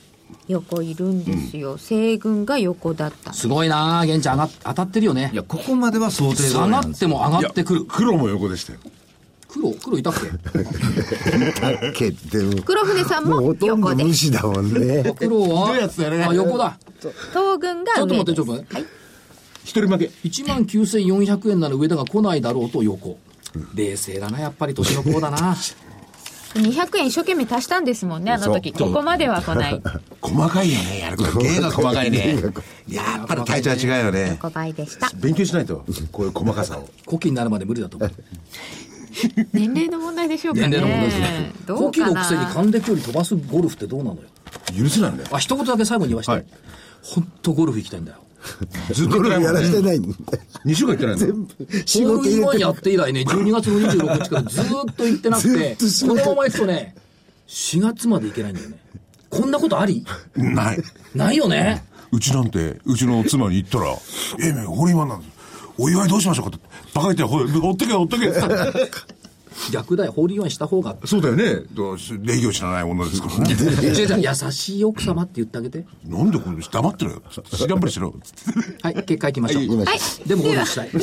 [0.46, 5.36] 横いるんですよ、西軍が横だったすごいなあ玄ちゃん上がっ当たってるよねい。
[5.36, 7.84] や、ここまでは想定通り下がっても上がってくる。
[7.86, 8.80] 黒も横でしたよ。
[9.54, 10.26] 黒、黒いたっけ？
[11.60, 15.14] だけど、黒船さんももうほとん横でど無視だもんね。
[15.18, 16.76] 黒はひどいやつだよねあ、横だ。
[17.00, 18.88] 東軍がちょっと上待って、ちょっと待って。
[19.64, 20.10] 一人負け。
[20.24, 23.18] 1万9400円なら上田が来ないだろうと横。
[23.74, 25.56] 冷静だな、やっぱり年の子だな。
[26.54, 29.82] 200円一生懸命足したんですもんねあの時ここまでは来ない
[30.22, 31.38] 細かいよね、やること。
[31.38, 32.36] 芸が細かいね。
[32.88, 34.38] やっぱり体調は違うよね。
[34.40, 36.88] 5倍でした勉強しないと、こういう細かさを。
[37.06, 38.12] 古希になるまで無理だと思う。
[39.52, 40.68] 年齢の問題でしょうかね。
[40.68, 41.52] 年齢の問題ですね。
[41.66, 44.22] ど古希うかなのくせに還暦より飛ばすゴルフってどうなのよ。
[44.76, 45.28] 許せないんだよ。
[45.32, 46.32] あ、一言だけ最後に言わして。
[46.32, 46.46] はい
[47.04, 48.18] 本当ゴルフ行きたいんだよ。
[48.92, 50.16] ずっとやらしてないんだ。
[50.64, 51.34] 2週間行ってないんだよ。
[51.84, 56.94] 仕ホールインワン事入れてやって以来ね、12月の26日からずーっと行ってなくずてっと仕、こ事のまま行くとね、
[57.46, 58.78] 4月まで行けないんだよね。
[59.28, 60.02] こんなことあり？
[60.34, 60.78] ない。
[61.14, 61.84] ないよね。
[62.10, 63.90] うちなんて、うちの妻に言ったら、
[64.40, 65.33] ええ、ホールインワンなんです。
[65.78, 66.66] お祝いどうしましょうかって。
[66.94, 68.32] バカ言って、ほ追っとけ、追っとけ。
[69.72, 70.96] 逆だよ、ホールインワンした方が。
[71.04, 71.62] そうだよね。
[71.72, 73.56] どう し礼儀を知らない女ですからね。
[74.20, 75.84] 優しい奥様って言ってあげて。
[76.06, 77.22] なんでこれ黙ってるよ。
[77.30, 78.14] 知らんぷりしろ。
[78.82, 79.84] はい、結果行きましょう。
[79.84, 79.98] はい。
[80.26, 80.90] でもゴルフしたい。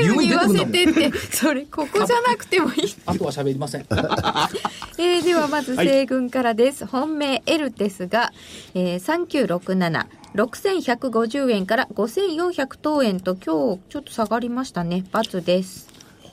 [0.00, 2.94] 最後に言わせてって、それ、ここじゃなくてもいい。
[3.06, 3.86] あとは喋りません。
[4.98, 8.32] えーではまず西軍からです、本命エルテスが、
[8.74, 15.88] えー、3967 6150円から5400等円と今日ちょっと下がりましたね×です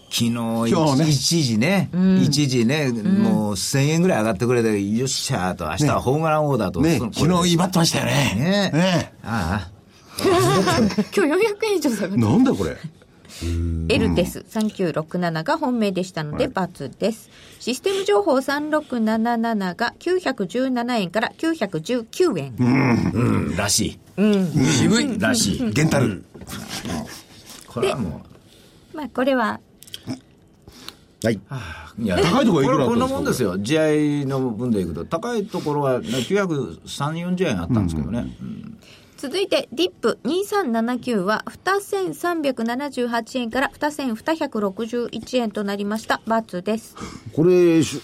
[0.10, 1.10] 昨日今日ね。
[1.10, 1.90] 一時ね、
[2.22, 8.36] 一時ね、もう1000円ぐらい上がってくれて、よっしゃーと、明日はホームランオーダーと、ね昨日威張ってましたよね。
[8.36, 9.14] ねね。
[9.24, 9.70] あ
[10.20, 12.76] 今日400円以上下がっなんだこれ。
[12.76, 12.88] た
[13.90, 23.20] エルテス3967が本命でしたので×です、システム情報3677が917円から919円、あ、う
[23.52, 25.16] ん、らし渋い。
[25.16, 25.20] い。
[25.20, 25.72] らしい。
[25.72, 26.24] ゲンタル。
[27.68, 28.26] これはも
[28.94, 29.60] まあこれは
[31.24, 31.40] はい。
[32.00, 33.08] う、いや高いところいくらだこれこんった。
[33.08, 33.58] んですかなもんですよ。
[33.58, 38.36] 地合の分でいくと、高いところは903、40円あったんですけどね。
[38.42, 38.78] うん。
[39.18, 46.96] 続いてディップ2379は2378円から2261円となりました×です。
[47.34, 48.00] これ、し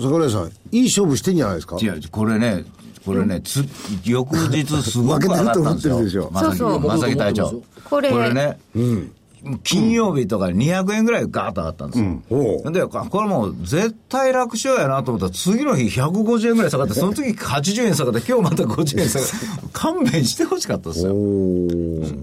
[0.00, 1.76] 桜井さん、いい勝負してんじゃないですか？
[1.80, 2.64] 違う、これね、
[3.04, 3.62] これね、つ
[4.06, 5.98] 翌日すごく上がったんですよ。
[6.00, 6.30] 負けてると思ってるでしょ。
[6.32, 6.80] まさきそうそう。
[6.80, 7.62] まさき隊長。
[7.84, 8.58] これこれね、
[9.62, 12.22] 金曜日とか200円ぐらいガーッと上がったんですよ。
[12.30, 19.34] おうで、これもう絶対楽勝やなと思ったら、次の日150円ぐらい下がって、 その次80円下がって、今日また50円下がって、
[19.72, 21.14] 勘弁してほしかったですよ。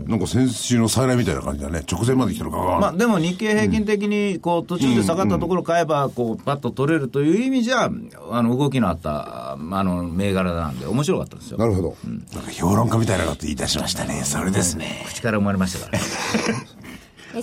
[0.08, 1.84] なんか先週の再来みたいな感じだね。
[1.90, 2.80] 直前まで来たのかが。
[2.80, 7.90] まあ、でも日経平均的にこう途中で下がったところ買えばこうパッと取れるという意味じゃ
[8.32, 11.96] あの動きのあったあの銘柄なんで面白かったですよなるほど。
[12.34, 14.24] なんか評論家みたいなこと言い出しましたね。
[14.26, 15.06] それですね。
[15.08, 16.02] 口から生まれましたからえ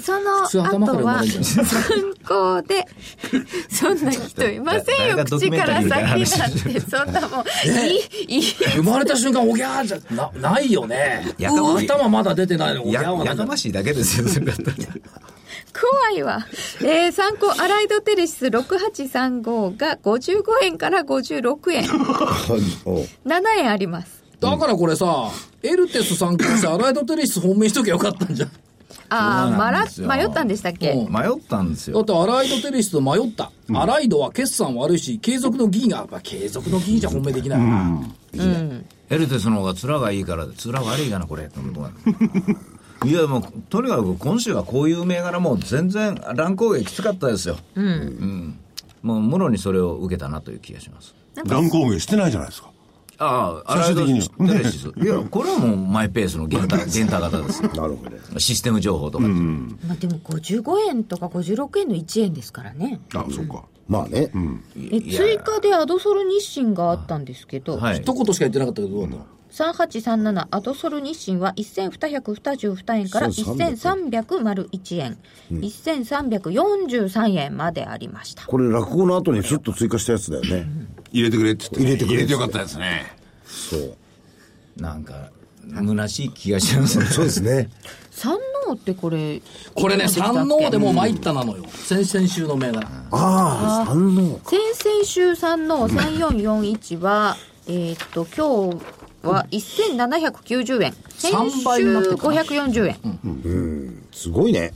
[0.01, 2.85] その後は参考で
[3.70, 11.35] そんな人いませんよ口から先話なんてそんなもんいいいい生まれた瞬間、おぎゃーじゃな、ないよね。
[11.38, 14.77] 頭まだ出てないの、おぎゃやーはやかましいだけですよそれだったら
[15.79, 16.46] 怖いわ。
[16.81, 21.85] えー、参考アライドテレシス6835が55円から56円。
[22.85, 24.24] おう7円あります。
[24.40, 25.31] だからこれさ、
[25.62, 28.51] エルテス参考してアライドテレシス本命しときゃよかったんじゃん。
[29.11, 31.97] ああ、迷ったんでしたっけ、うん迷ったんですよ。
[31.97, 33.51] だってアライドテレシスと迷った。
[33.75, 38.01] アライドは決算悪いし、継続の議員が、やっぱ継続の議員じゃ本命できないな。
[39.11, 41.49] エルテスの方が面がいいから面悪いかなこれ
[43.05, 43.12] い。
[43.12, 47.57] やもうとにかく今週はこういう銘柄もう全然乱高下きつかったですよ。
[47.77, 48.59] うん、
[49.03, 51.14] もうもろにそれを受けたなという気がします。
[51.44, 52.71] 乱高下してないじゃないですか。
[53.19, 54.93] ああ、最終的にはテレシス。
[54.97, 57.63] いや、これはもうマイペースのゲンタ、ゲンタ型です。
[57.63, 58.39] なるほど。
[58.39, 59.27] システム情報とか。
[59.27, 63.01] まあでも55円とか56円の1円ですからね。
[63.15, 63.65] あ、そうか。
[63.89, 64.31] まあね。
[64.77, 67.97] え追加でアドソル日清があったんですけど、はい。
[67.99, 75.19] 一言しか言ってなかったけど、どうだったの3837アドソル日清は1222円から1301円、
[75.51, 78.47] 1343円までありました。
[78.47, 80.69] これ落語の後にスッと追加したやつだよね。
[81.12, 81.81] 入れてくれって言って。
[81.81, 83.07] 入れてくれ入れてよかったですね。
[83.47, 83.97] そう。
[84.77, 85.31] なんか、
[85.75, 87.07] 虚しい気がしますね。
[87.11, 87.71] そうですね。
[88.11, 89.40] 三能ってこれ、
[89.75, 91.64] これね、三能でもう参ったなのよ。
[91.73, 92.88] 先々週の銘柄。
[93.11, 94.40] ああ、三の。
[94.44, 97.37] 先々週三能3441は、
[97.68, 100.94] えーっと、今日は1790円。
[101.16, 104.03] 先三倍になって週るかな540円。
[104.12, 104.73] すごいね。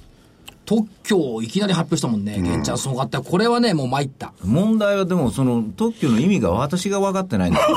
[0.72, 2.40] 特許をいきなり発表したもんね。
[2.40, 3.24] 玄ちゃんすごかったよ。
[3.24, 4.32] これはね、もう参った。
[4.42, 7.76] 問題はでも、その特許の意味が私が分かってないんだよ。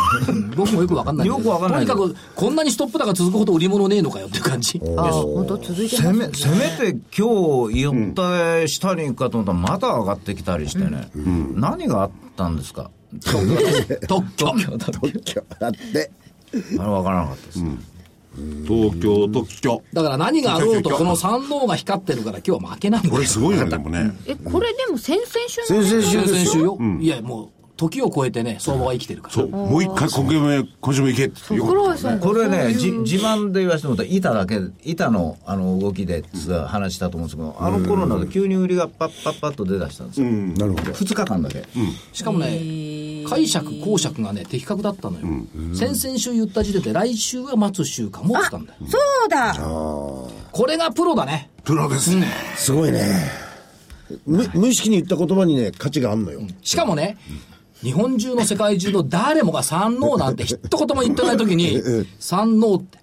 [0.56, 1.28] 僕もよくわかんない。
[1.28, 4.82] よくわかんないとにかく、こんなにストップ高続くほど売り物ねえのかよっていう感じ。
[4.98, 11.10] ああ、本当続いてますせめ、て今日言った下に行くかと思ったらまた上がってきたりしてね。
[11.54, 12.92] 何があったんですか？
[13.20, 13.46] 特
[14.38, 14.46] 許。
[14.80, 16.12] 特許だって。
[16.54, 17.60] あれ分からなかったです。
[18.68, 19.84] 東京特許。
[19.94, 24.12] だから何があろうと、この三能が光ってるから今日は負けないんだよこれすごいよね、でもね。
[24.28, 26.52] え、これでも先々週の先々週先々ですよ。
[26.54, 26.78] 週よ。
[27.00, 29.34] いや、もう、時を超えてね、相場が生きてるから。
[29.34, 29.50] そう。
[29.50, 31.54] もう一回今回も、今週も行けって。
[31.56, 32.20] よかったね。
[32.22, 40.28] これね、じ自慢で言わせてもらったら、板だけ、板のあの動きでさ話したと思うんですけど、あの頃なんか急に売りがパッパッパッと出だしたんですよ。
[40.30, 40.92] なるほど。
[40.94, 41.64] 2日間だけ。
[42.14, 42.48] しかもね、
[43.28, 45.28] 解釈、公釈がね、的確だったのよ。
[45.74, 48.80] 先々週言った時点で、来週は待つ週間もってたんだよ。
[48.88, 49.56] そうだ
[50.52, 51.50] これがプロだね。
[51.64, 52.28] プロですね。
[52.56, 53.02] すごいね。
[54.26, 56.42] 無無意識に言った言葉にね、価値があんのよ。
[56.62, 57.18] しかもね、
[57.82, 61.82] 日本中の世界中の誰もが三能なんて一言も言ってない時に、
[62.20, 63.00] 三能って。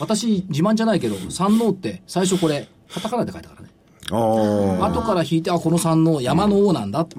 [0.00, 3.68] 私、自慢じゃないけど、三能って、最初これ、カタカナで書いたからね。
[4.10, 4.88] ああ。
[4.90, 7.16] 後から引いて、あ、この三能、山の王なんだって。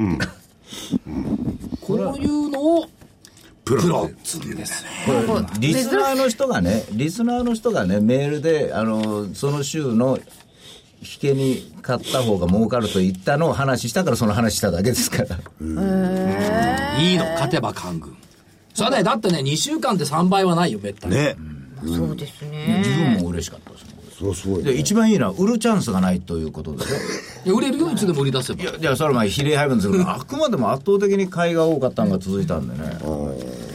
[1.82, 2.86] こういうのを、
[3.65, 4.89] プロっつうんですね。
[5.05, 10.17] これリスナーの人がね、リスナーの人がね、メールで、あの、その週の
[11.01, 15.36] 引けに買った方が儲かると言ったのを話したからその話しただけですから。
[16.99, 18.17] いいの、勝てば官軍。
[18.73, 21.15] それはね、だってね、2週間で3倍はないよ、めったに。
[21.15, 21.36] ね。
[21.86, 23.86] そうですね自分も嬉しかったです
[24.63, 24.73] で、ね。
[24.73, 26.99] 一番いいのは売るチャンスがないということですよ。
[27.45, 28.65] いや売れるよ、いつでも売り出せばい。
[28.65, 32.99] や、いや、それはまあ比例配分ですけど、 あくまでも圧倒的に買いが多かったのが続いたんでね。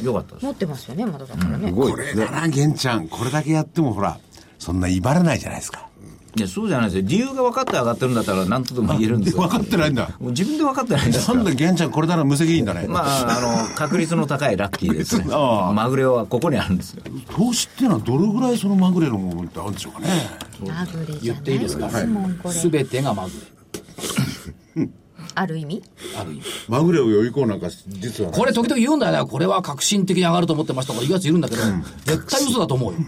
[0.03, 0.45] よかったです。
[0.45, 1.99] 持ってますよねまだだからね、すごいこ。
[1.99, 3.09] れだな、玄ちゃん。
[3.09, 4.19] これだけやってもほら、
[4.59, 5.89] そんな威張らないじゃないですか。
[6.37, 7.05] いや、そうじゃないですよ。
[7.07, 9.43] 理由が分かって上がってるんだったら何とでも言えるんですよ。
[9.47, 10.11] 分かってないんだ。
[10.21, 12.87] 自分で分かってないんですなんだ、玄ちゃん、これなら無責任だね。
[12.89, 15.27] まあ、あの、確率の高いラッキーですね。
[15.33, 17.03] ああまぐれはここにあるんですよ。
[17.37, 20.09] 投資っていうのはどれぐらいそのまぐれのものってあるんでしょうかね。
[20.67, 22.53] まぐれじ言ゃないですっていいですか？
[22.53, 24.89] すべてがまぐれ。
[25.37, 25.83] ある意味？
[26.21, 26.43] ある意味。
[26.69, 28.31] まぐれを予行なんか、実は。
[28.31, 29.31] これ時々言うんだよね。
[29.31, 31.63] これは革新的に上がると思ってましたとか言うやついるんだけど、
[32.05, 32.99] 絶対嘘だと思うよ。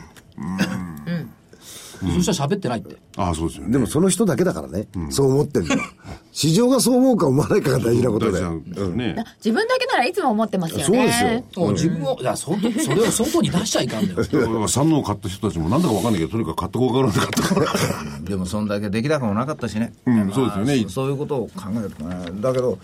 [2.01, 2.97] そしたら喋ってないって。
[3.17, 3.73] ああ、そうですよね。
[3.73, 4.89] でもその人だけだからね。
[5.11, 5.81] そう思ってんだよ。
[6.33, 8.61] 市場がそう思うか思わないかが大事なことだよ。
[8.61, 9.25] ね。
[9.39, 11.65] 自分だけならいつも思ってますよねそうですよ。
[11.65, 14.69] もう自分を、いや、外、それを外に出しちゃいかんだよ。
[14.69, 18.21] 三能を買った人たちもなんだかわかんないけど、とにかく買ってこうかなって買ったから。
[18.21, 19.93] でもそんだけ出来高もなかったしね。
[20.07, 22.17] うんそうですよねそういうことを考えるとね。
[22.41, 22.79] だけど、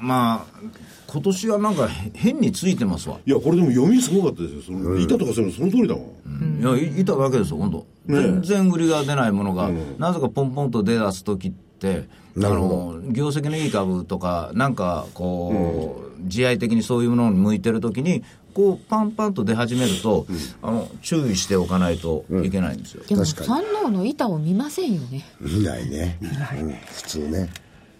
[0.00, 3.18] まあ、今年はなんか変についてますわ。
[3.26, 4.62] いや、これでも読みすごかったですよ。
[4.62, 6.60] その、板とかそういうのその通りだもん。
[6.60, 7.86] いや、いいただけですよ、今度。
[8.06, 18.22] 全然売りが出ないものが、なぜかポンポンと出だす時って、あの、業績のいい株とか、なんか、こう、自愛的にそういうものに向いてる時に、
[18.54, 20.26] こう、パンパンと出始めると、
[20.62, 23.04] あの、注意しておかないといけないんですよ。
[23.06, 26.18] でも確かに三能の板を見ませんよね見ないね。
[26.22, 27.50] うん普通ね。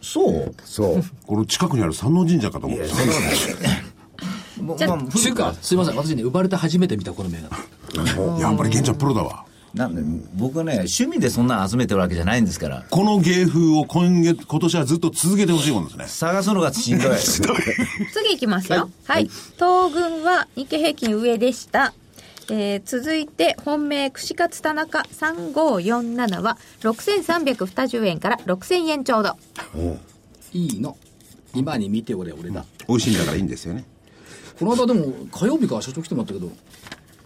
[0.03, 0.55] そう？
[0.65, 1.03] そう。
[1.27, 2.95] この近くにある三能神社かと思ってた。
[4.63, 5.97] も まあっていうか、すいません。
[5.97, 8.39] 私ね、生まれて初めて見たこの銘柄。
[8.41, 9.45] やっぱり玄ちゃんプロだわ。
[9.75, 10.03] なんで、
[10.35, 12.85] 僕はね、趣味でそんなの集めてるわけじゃないんですから。
[12.91, 16.05] この芸風を今月、今年はずっと続けてほしいもんですね。
[16.07, 17.17] 探すのがしんどい。
[17.17, 21.95] 次いきますよはい、東軍は日経平均上でした
[22.51, 29.37] えー続いて本命串カツ田中3547は6320円から6000円ちょうど
[30.53, 30.97] いいの。
[31.55, 32.65] 今に見て俺、俺だ。
[32.89, 33.85] 美味しいんだからいいんですよね。
[34.59, 36.51] この間でも、火曜日から社長来てもらったけど、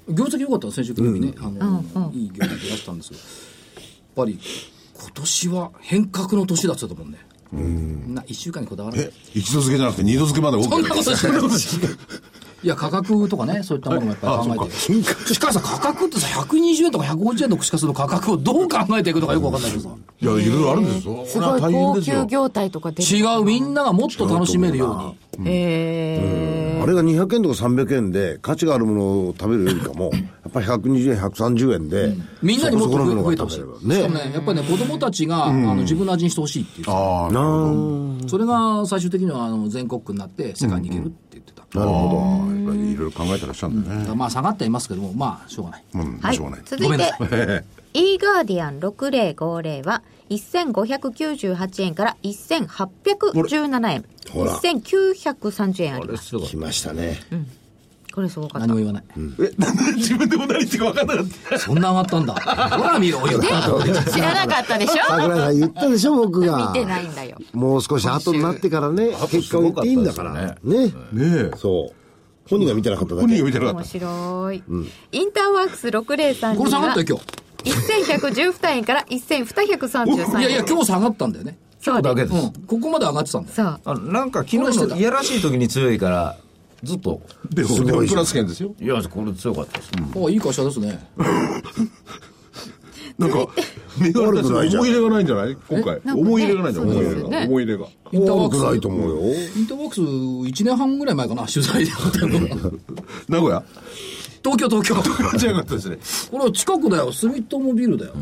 [0.09, 1.35] 業績良かったの先週金曜日ね。
[1.39, 3.19] あの、いい業績出したんですよ。
[3.19, 3.85] やっ
[4.17, 4.39] ぱり、
[4.99, 7.19] 今年は変革の年だって言ってたもんね。
[8.15, 10.89] な、一週間にこだわらないえ。、一度漬けじゃなくて二度漬けまで OK そんな
[11.41, 11.97] ことしてない。
[12.67, 14.75] いや、価格とかね、そういったものもやっぱり考えて。
[14.75, 19.91] しかしさ、価格ってさ、120円とか150円の串カツの価格をどう考えていくのかよくわかんないけどさ。
[20.21, 21.25] いや、いろいろあるんですよ。
[21.27, 25.49] すごい高級業態とか違う、みんながもっと楽しめるように。
[25.49, 33.87] へあれが200円とか300円で価値があるものを食べるよりかも、やっぱり120円、130円で、みんなにもっと増えてほしい。
[33.87, 33.95] ね。
[33.95, 36.91] しかもね、やっぱりね、子供たちが、あの自分の味にしてほしいっていう。
[36.91, 38.29] ああ、なるほど。
[38.29, 41.13] それが最終的にはあの全国区になって世界に行ける。
[41.81, 42.21] なるほど。
[42.21, 44.15] ああ、やっぱりいろいろ考えてらっしゃるんだね。
[44.15, 45.85] まあ下がってはいますけども、まあしょうがない。
[45.95, 46.62] うん、はいしょうがない。
[46.65, 57.19] 続いて e ガーディアン6050は1598円から1817円ほら1930円あります来ましたね。
[58.17, 59.05] これすごかった何も言わない。
[59.97, 61.59] 自分でも何言ってか分かんなかった。
[61.59, 62.33] そんな上がったんだ。
[62.35, 63.39] ほら見ろよ。
[64.11, 65.03] 知らなかったでしょ？
[65.07, 66.69] 桜井さん言ったでしょ、僕が。
[66.73, 70.33] 見てないんだよもう少し後になってからね、結果を言っていいんだから。
[70.33, 70.55] ね。
[70.65, 71.51] ねえ。
[71.59, 72.49] そう。
[72.49, 73.43] 本人が見てなかっただ本人け。
[73.43, 73.87] 面が見てなかった。
[73.87, 74.63] 白い、
[75.13, 77.21] インターワークス603これ下がったよ
[77.65, 81.59] 1112円から1233円いやいや、今日下がったんだよね。
[81.85, 82.35] 今日だけです。
[82.35, 82.51] うん。
[82.67, 83.55] ここまで上がってたんだよ。
[83.55, 86.37] さああなんか昨日のいやらしい時に強いから、
[86.83, 87.21] ずっと。
[87.51, 88.75] でも、でもプラス券ですよ。
[88.81, 89.91] いや、これ強かったです。
[90.15, 90.99] おいい会社ですね。
[93.19, 93.47] なんか、
[93.99, 95.57] 銘柄悪くないじゃん思い入れがないんじゃない？
[95.69, 96.01] 今回。
[96.15, 97.27] 思い入れがないんじゃ思い入れが。
[97.29, 97.87] 思い入れが。
[98.12, 99.35] インターワークスないと思うよ。
[99.57, 102.29] インターワークス1年半ぐらい前かな取材でやったの
[103.29, 103.62] 名古屋？
[104.45, 105.99] 東京東京違かったですね。
[106.31, 108.12] これ近くだよ住友ビルだよ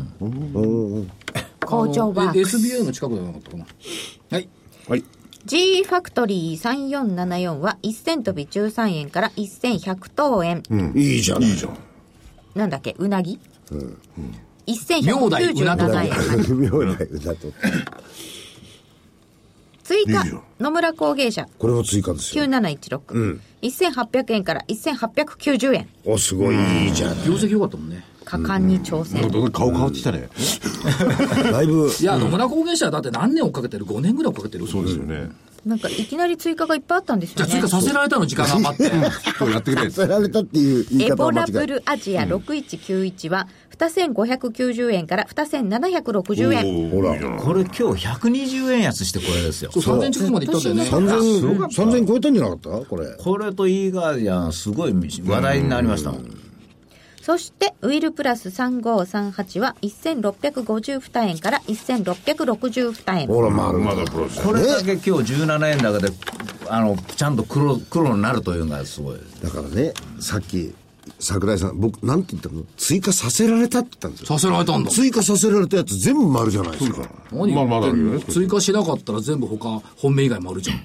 [1.65, 3.65] 工場ワークえス SBI の近くじゃなかったかな
[4.31, 4.49] はい
[4.87, 5.03] はい。
[5.45, 10.63] G ファクトリー3474は1000飛び13円から1100等円。
[10.95, 11.43] いいじゃん。
[11.43, 11.77] いいじゃん。
[12.55, 12.95] なんだっけ？
[12.97, 13.77] うなぎ、明
[15.29, 16.59] 大うなと1197円。
[16.59, 17.53] 妙な歌と。
[19.83, 20.23] 追加
[20.59, 22.43] 野村工芸社これも追加ですよ。
[22.45, 23.39] 9716。
[23.61, 25.87] 1800円から1890円。
[26.05, 26.55] お、すごい
[26.85, 27.23] いいじゃん。
[27.23, 29.29] 業績良かったもんね果敢に挑戦。
[29.51, 30.27] 顔変わってきたね。
[31.51, 35.29] だいぶ、いや野村工芸社はだって何年追っかけてる5年ぐらい追っかけてるそうですよね。
[35.65, 37.81] なんかいきなり追加がいっぱいあったんですよねじゃあ追加。
[37.81, 38.85] させられたの時間が余って
[39.39, 39.89] 今日やってくれ。
[39.89, 41.53] させられたっていう言いエボ方は間違い。
[41.53, 46.89] ラブルアジア6191は2590円から2760円。
[46.91, 47.15] ほら。
[47.41, 49.71] これ今日120円安してこれですよ。
[49.71, 52.69] そう3000近くまでいったんだよね3000、3000超えたんじゃなかった？
[52.85, 53.07] これ。
[53.17, 56.44] これと E ガーディアンすごい話題になりましたもん。
[57.25, 63.27] そして、ウィルプラス3538は1652円から1662円。
[63.27, 66.09] ほら、まあ、まだプロですこれだけ今日17円高で、
[66.69, 69.17] あの、ちゃんと黒、黒になるというのがすごい。
[69.41, 70.75] だからね、さっき、
[71.19, 72.63] 桜井さん、僕、なんて言ったの？
[72.77, 74.27] 追加させられたって言ったんですよ。
[74.27, 77.09] させられたんだ追加させられたやつ全部丸じゃないですか。
[77.31, 80.79] 何まあまだね追加しなかったら全部他本命以外もあるじゃん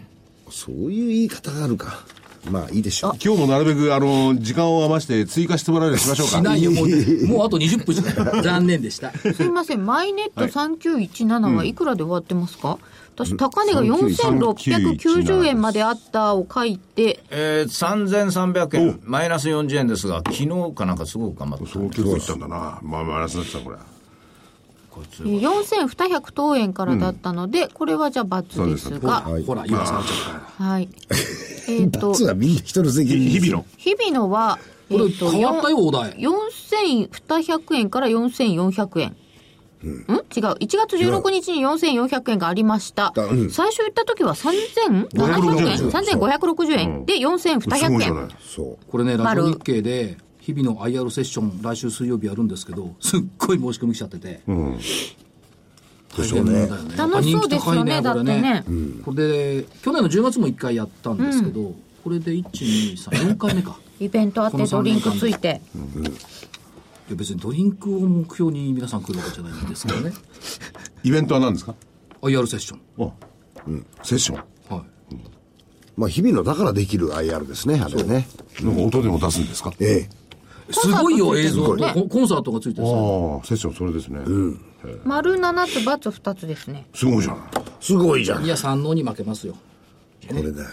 [0.50, 2.02] そういう言い方があるか。
[2.48, 3.12] まあいいでしょう。
[3.22, 6.36] 今日もなるべく、あの、時間を余して追加してもらうようにしましょうか。
[6.38, 12.78] しないよもうもうあと20分しか 残念でしたすいません、マイネット3917はいくらで終わってますか、
[13.14, 21.66] 私、高値が3917 4690円まであったを書いて、えー、3300円、マイナス40円ですが、昨日かなんかすごく頑張った。
[21.66, 22.78] そう結構いったんだな。
[22.82, 23.76] まあ、マイナスになってた、これ。
[25.00, 30.88] こいつえー4200等円からだったので、これはじゃあ×ですが、はいほら今触っちゃったからはい。
[31.68, 33.66] えっと、 罰はみんな人の責任日々の。
[33.76, 34.58] 日々のは、
[34.90, 39.16] えこれ変わったよお題4200円から4400円。
[39.82, 39.96] ん違う。
[40.10, 43.12] 1月16日に4400円がありました。
[43.14, 48.28] だうん最初言った時は3700円 ?3560 円ですごい4200じゃない円。。
[48.40, 48.90] そう。
[48.90, 54.40] これねラジ丸オ日経で日々の IR セッション来週水曜日やるんですけどすっごい申し込み来ちゃってて、
[56.16, 56.66] でしょうね。
[56.96, 58.64] 楽しそうですよねやっぱ人気高いだってね。
[59.04, 59.28] これ
[59.62, 63.78] で去年の10月も1回やったんですけど、これで1234回目か。
[64.00, 65.60] イベントあってドリンクついて。
[65.74, 70.12] いや別にドリンクを目標に皆さん来るわけじゃないんですけどね。
[71.04, 71.74] イベントは何ですか
[72.22, 72.80] ？IR セッション。
[73.06, 73.12] あ、
[74.04, 74.36] セッション。
[74.74, 74.86] はい。
[75.96, 78.26] まあ日々のだからできる IR ですね、あれね。
[78.62, 79.72] なんか音でも出すんですか？
[79.80, 80.19] ええ。
[80.72, 84.20] すごいよ映像とねココンサートがついてるさああ、セッション、それですね。
[85.04, 86.86] 丸7つ ×2 つですね。
[86.94, 87.42] すごいじゃない。
[87.80, 88.44] すごいじゃん。
[88.44, 89.54] いや三能に負けますよ
[90.28, 90.68] これだよ。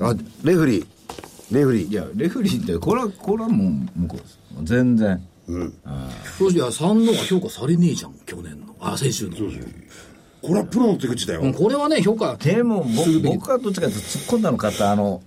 [0.00, 0.86] あ、レフリー。
[1.52, 1.88] レフリー。
[1.88, 4.38] いや、レフリーって、これは、これはもう向こうです。
[4.64, 5.20] 全然。
[6.38, 9.36] そういや三能が評価されねえじゃん去年のあ先週の
[10.42, 15.22] これはプロの手口だようんこれはね評価でも、僕僕はどっちかというと突っ込んだのかって、あの、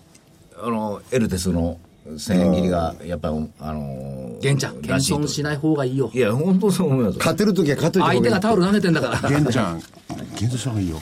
[0.58, 7.18] あの、エルテスの1000円切りが、やっぱり、あの、玄ちゃん謙遜しない方がいいよいや、本当そう思います。
[7.18, 9.82] 勝てるときは勝てる相手がタオル投げてんだから玄ちゃん、
[10.36, 11.00] 玄ちゃんした方がいいよ。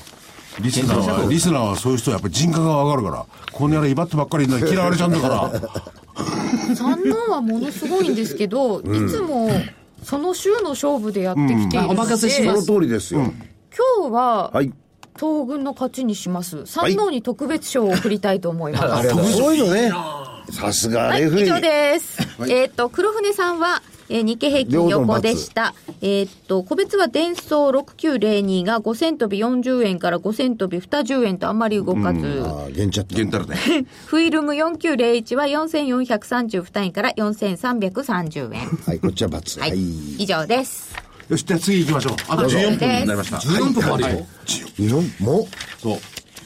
[0.60, 6.76] リスナーは、リスナーはそういう人はやっぱり人格がわかるから、この野郎威張ってばっかりいるのに嫌われちゃうんだから。
[6.76, 9.50] 三能はものすごいんですけど、いつも
[10.04, 13.22] その週の勝負でやってきているので、お任せしまその通りですよ。
[13.22, 14.74] 今日は、はい。
[15.20, 16.66] 東軍の勝ちにします。
[16.66, 18.94] 三能に特別賞を送りたいと思います。
[18.94, 19.26] ありがとう。
[19.26, 19.92] そういうのね。
[20.52, 21.46] さすがはい、レフリー。
[21.46, 22.20] 以上です。
[22.48, 25.74] えっ、と、黒船さんは、えー日経平均横でした。
[26.02, 33.16] えっ、と、個別は電装6902が5000飛び40円から5000飛び20円とあんまり動かず、ああ、玄ちゃって。
[33.16, 33.56] 玄太郎ね。
[34.08, 38.68] フィルム4901は4432円から4330円。
[38.86, 39.60] はい、こっちは罰。
[39.60, 40.16] は、はいい。
[40.20, 40.94] 以上です。
[41.30, 42.14] よし、じゃあ次行きましょう。
[42.28, 43.38] あと14分になりました。
[43.38, 44.26] 14分もあるよ、はい
[44.76, 45.48] 日本も、
[45.82, 45.98] そう。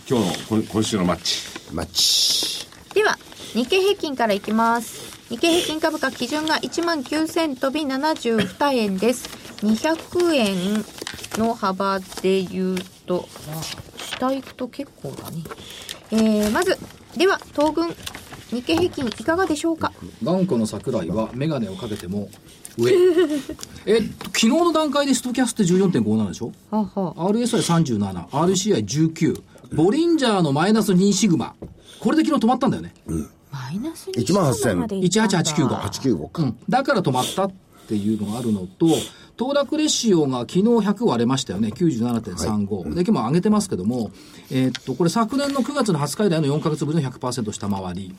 [0.07, 1.41] 今日の今今週のマッチ。
[1.73, 2.67] マッチ。
[2.93, 3.17] では、
[3.55, 5.17] 日経平均からいきます。
[5.29, 9.29] 日経平均株価基準が1万9000飛び72円です。
[9.65, 10.85] 200円
[11.37, 13.63] の幅で言うと、まあ、
[13.97, 15.37] 下行くと結構だね。
[16.11, 16.77] えー、まず、
[17.17, 17.87] では、東軍、
[18.49, 19.93] 日経平均いかがでしょうか？
[20.23, 22.29] 頑固の桜井は眼鏡をかけても
[22.77, 22.91] 上
[23.87, 26.51] え昨日の段階でストキャスって14.57でしょ？
[26.71, 29.41] はあはあ RSI37、RCI19、
[29.73, 31.55] ボリンジャーのマイナス2シグマ。
[32.01, 32.93] これで昨日止まったんだよね。
[33.55, 35.67] マイナス1万8000 18895。
[35.67, 36.43] 895か。
[36.43, 36.57] うん。
[36.67, 37.51] だから止まったっ
[37.85, 38.87] っていうのがあるのと、
[39.37, 42.95] 騰落レシオが昨日100割れましたよね、97.35。
[42.95, 44.11] で、今日も上げてますけども、
[44.51, 48.15] えーっと、これ昨年の9月の20日以来の4ヶ月ぶりの100%下回り。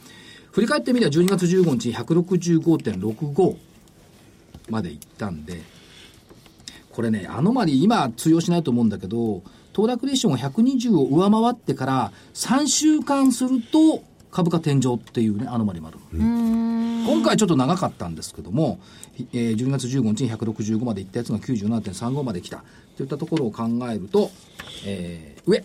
[0.52, 3.56] 振り返ってみれば12月15日に165.65
[4.70, 5.62] までいったんで、
[6.92, 17.06] これね、アノマリ今通用しないと思うんだけど、騰落レシオが120を上回ってから3週間すると株価天井っていうね、アノマリもあるの。
[17.06, 18.78] 今回ちょっと長かったんですけども、
[19.32, 22.64] えー12月15日に165までいったやつが97.35まで来た
[22.96, 24.30] といったところを考えると、
[24.84, 25.64] えー上。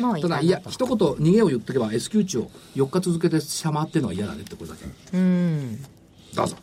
[0.00, 4.84] もういいかなとただ、いや、一言逃げを言っとけば S q 値を4日続けて下回ってるのは嫌だねってこれだけ。
[5.16, 5.82] うん
[6.34, 6.56] どうぞ。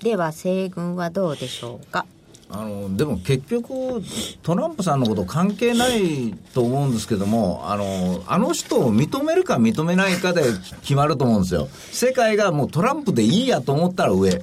[0.00, 2.06] では西軍はどうでしょうか？
[2.54, 4.02] あのでも結局、
[4.42, 10.42] トランプさんのこと関係ないと思うんですけども、あのあの人を認めるか認めないかで
[10.82, 14.42] 決まると思うんですよ、世界がもうトランプでいいやと思ったら上。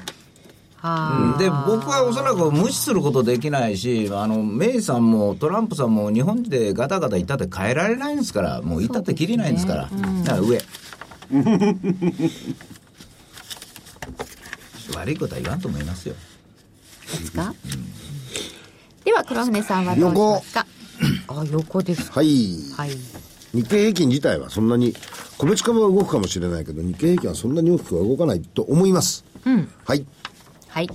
[0.82, 9.97] はで僕はおそらく無視することできないし、あのメイさんもトランプさんも日本でガタガタ言ったって変えられないんですから、もう言ったってきりないんですから、だか
[10.38, 10.60] ら上。
[14.95, 16.16] 悪いことは言わんと思いますよ。
[17.18, 17.53] ですか、
[19.03, 20.66] では黒船さんはどうしますか？
[21.28, 22.20] あ横ですか。
[22.20, 22.57] はい。
[22.76, 22.89] はい。
[23.53, 24.93] 日経平均自体はそんなに、
[25.38, 29.24] 個別株は動くかもしれないけど、日経平均はそんなに大きくは動かないと思います。
[29.86, 30.05] はい。
[30.68, 30.89] はい。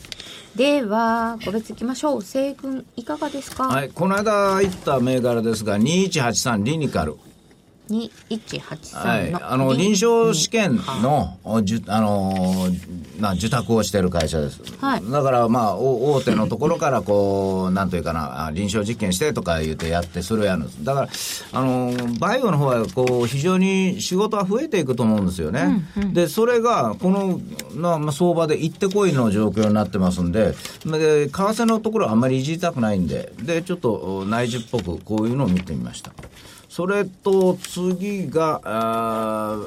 [0.55, 2.23] では個別いきましょう。
[2.23, 7.17] 西軍いかがですか、はい、この間言った銘柄ですが、2183リニカル。
[7.91, 15.03] 2183はい、の、あの臨床試験の、おじゅあのーな受託をしている会社です、はい。
[15.11, 21.09] だから、まあ、お大手のところからこう、なんというかな、あ臨床実験してとか言ってやって、それをやるんです、だから、
[21.53, 27.41] あのーバイオの方はこう非常に仕事は増えていくと思うんですよね、でそれがこの
[27.75, 30.55] な、まあ、相場で行ってこいの状況になってますんで、
[30.85, 36.13] で為替のところはあんまりいじりたくないんで、でちょっとお内需っぽくこういうのを見てみました。
[36.75, 39.61] それと次が、あ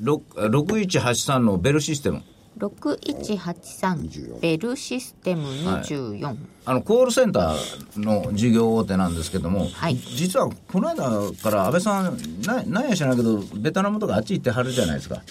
[0.00, 2.24] 6183のベルシステム。
[2.68, 9.96] 6183ベルシステム24、あの、コールセンターの事業大手なんですけども、はい。
[9.96, 11.02] 実はこの間
[11.42, 15.22] から安倍さん、ななんや知らないけど、ベトナムとかあっち行ってはるじゃないですか。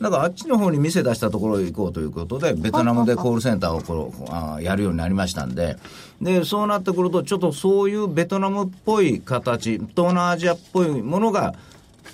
[0.00, 5.78] だからあっちの方に店出したところへ行こうということで、ベトナムでコールセンターをこうあーやるようになりましたんで、
[6.20, 11.54] で、そうなってくると、ちょっとそういうベトナムっぽい形、東南アジアっぽいものが、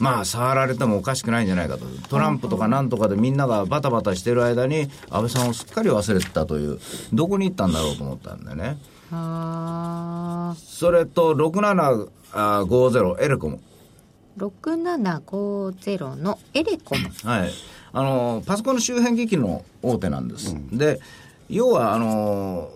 [0.01, 1.85] まあ、触られてもおかしくないんじゃないかと。
[2.09, 6.81] トランプとかなんとかでみんながバタバタしてる間に、安倍さんをすっかり忘れてたという、
[7.13, 8.79] どこに行ったんだろうと思ったんでね。
[9.13, 13.61] あそれと、6750エレコム。
[14.39, 17.51] ー6750のエレコムはい。
[17.93, 20.57] あの、パソコンの周辺機器の大手なんです。
[20.73, 21.01] で、
[21.49, 22.71] 要は、あの、わ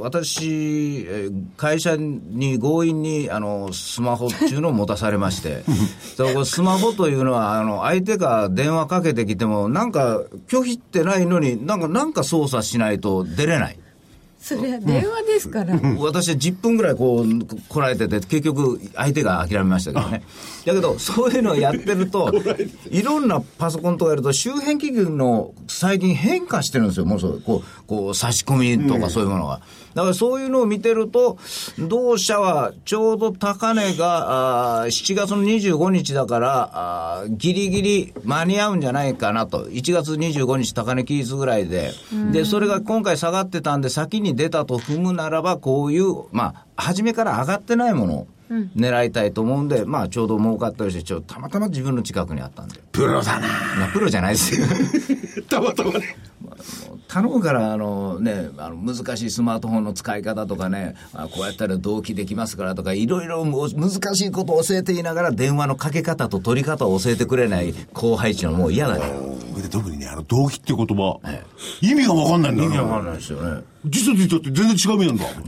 [0.00, 5.64] 私、えー会社に強引にあのスマホっていうのを持たされまして、
[6.16, 13.78] そこスマホというのはあの相手が電話かけてきても、なんか拒否ってないのに、なんかなんか操作しないと出れない。
[14.40, 17.26] それは電話ですから、私は10分ぐらいこう
[17.68, 20.22] こらえてて結局相手が諦めましたけどね。
[20.64, 22.32] だけどそういうのをやってると
[22.90, 27.04] いろんなパソコンとかやると周辺機器の最近変化してるんですよ。
[27.04, 29.62] もうそうこうこう差し込みとかそういうものが、
[29.94, 31.38] だからそういうのを見てると
[31.78, 39.66] 同社はちょうど高値があー7月の25日だからあーギリギリ間に合うんじゃないかなと。
[39.68, 41.92] 1月25日高値期日ぐらいで。
[42.30, 48.26] でそれが今回下がってたんで先に出たと踏むならばこういうまあ初めから上がってないものを
[48.76, 52.80] 狙いたいと思うんで、まあちょうど儲かったりしてちょたまたま自分の近くにあったんで。
[52.92, 53.48] プロだな。
[53.78, 54.66] まあプロじゃないですよ。
[55.48, 56.16] たまたまね。
[57.08, 71.20] 頼むからあの、ね、あの難しいスマートフォンの使い方とかねあこうやったら同期できますからとかいろいろもう難しいことを教えていながら電話のかけ方と取り方を教えてくれない後輩っていうのはもう嫌だよで特にね、あの、動機っていう言葉、
[71.80, 72.76] 意味がわかんないんだよな。
[72.76, 75.24] 意味わかんないですよね実は実はって全然違う意味なんだ。
[75.34, 75.44] なん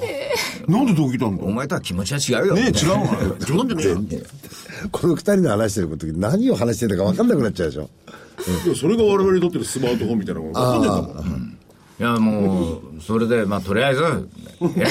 [0.00, 0.34] で？
[0.66, 1.44] なんで動機なんだ？
[1.44, 2.54] お前とは気持ちは違うよ。
[2.54, 3.36] ねえ、違うのよ。
[3.40, 4.22] 冗談じゃねえよ。
[4.92, 7.90] この二人の話してる時何を話してるか分かんなくなっちゃうでしょ。
[8.66, 10.52] いやそれが我々にとってるスマートフォンみたいなの。
[10.52, 11.58] がわかんないんだもん。
[11.98, 14.88] いやもうそれでまあとりあえず 怒らない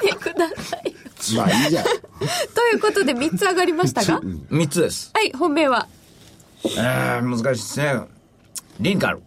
[0.00, 0.94] でください。
[1.36, 1.84] まあいいじゃん。
[1.84, 1.96] とい
[2.76, 4.80] うことで3つ上がりましたが？3つ。
[4.80, 5.10] です。
[5.12, 5.88] はい本命は？
[6.64, 8.00] えー、難しいですね。
[8.78, 9.20] リンカル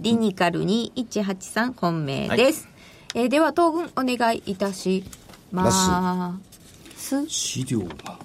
[0.00, 2.68] リニカル2183本命です、
[3.14, 5.04] えーでは東軍お願いいたし
[5.50, 5.70] ま
[6.96, 7.26] す。
[7.28, 8.18] 資料が。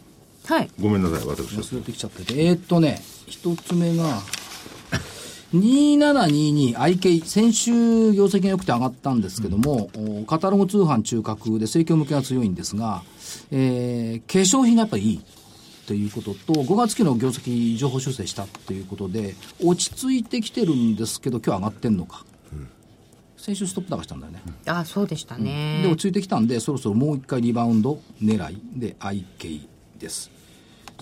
[0.46, 0.70] はい。
[0.82, 1.64] ごめんなさい、私は。
[1.64, 4.22] 忘れてきちゃってて、えーっとね、一つ目が、
[5.54, 13.04] 2722IK、先週業績が良くて上がったんですけども、おカタログ通販中核で盛況向けが強いんですが、
[13.52, 15.22] えー化粧品がやっぱりいい。
[15.92, 22.26] ということと、5月期の業績情報修正したということで、落ち着いてきてるんですけど、今日上がってんのか。
[23.36, 24.42] 先週ストップ高したんだよね。
[24.68, 29.68] あそうでしたね、で、落ち着いてきたんで、そろそろもう一回リバウンド狙いで IK
[30.00, 30.32] です。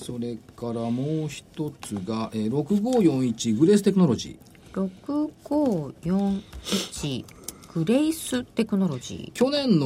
[0.01, 4.89] それからもう一つが、えー6541グレーステクノロジー。
[5.93, 7.25] 6541
[7.75, 9.85] グレイステクノロジ去年の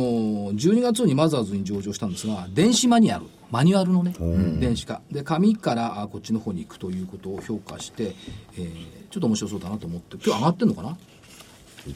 [0.53, 4.15] 12月にマザーズに上場したんですが、電子マニュアル、マニュアルのね、
[4.59, 5.01] 電子化。
[5.11, 8.15] で、紙からあこっちの方に行くということを評価して、
[8.57, 8.73] えー
[9.11, 10.97] ちょっと面白そうだなと思って、今日上がってんのかな？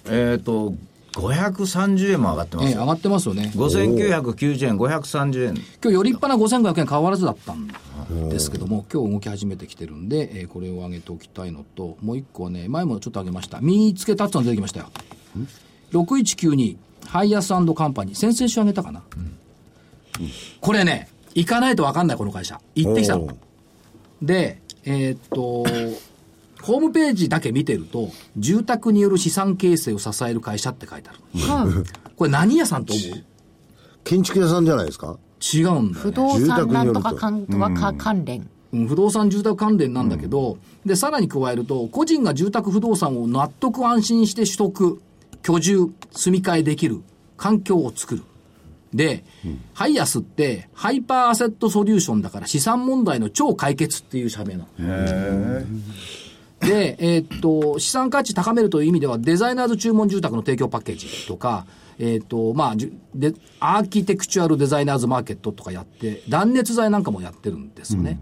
[0.06, 0.76] えっ、と、
[1.14, 2.72] 530円も上がってますよ。
[2.74, 3.52] えー上がってますよね。
[3.56, 5.54] 5990円、530円。
[5.56, 7.68] 今日、よりっぱな5500円変わらずだったん
[8.30, 13.62] ですけども、今日動き始めてきてるんで、えーこれを上げておきたいのと、もう一個はね、前もちょっと上げました。
[13.62, 14.92] 見つけたってのが出てきましたよ。
[15.92, 16.78] 6192、
[17.08, 18.16] ハイアスカンパニー。
[18.16, 19.02] 先々週上げたかな？
[20.62, 22.60] これね、行かないと分かんない、この会社。
[22.74, 23.28] 行ってきたの。
[24.24, 25.64] で、えーっと、
[26.64, 31.86] ホームページだけ見てると、住宅による資産形成を支える会社って書いてある。
[32.16, 33.24] これ何屋さんと思う？
[34.04, 35.18] 建築屋さんじゃないですか？
[35.54, 35.94] 違うんだよね。
[35.94, 45.00] 不動住宅産なんによるととかかんとかか関連うん不動産住宅関連なんだけど、で、さらに加えると、個人が住宅不動産を納得安心して取得、
[45.44, 47.02] 居住、住み替えできる
[47.38, 48.24] 環境を作る。
[48.94, 49.24] で、
[49.74, 55.66] ハイアスって、ハイパーアセットソリューションだから資産問題の超解決っていう社名なの。
[56.60, 61.66] で、えーっと、資産価値高めるという意味では、デザイナーズ注文住宅の提供パッケージとか、
[62.00, 62.76] えーっと、まあ、
[63.16, 68.20] で、アーキテクチュアルデザイナーズマーケットとかやって、断熱材なんかもやってるんですよね。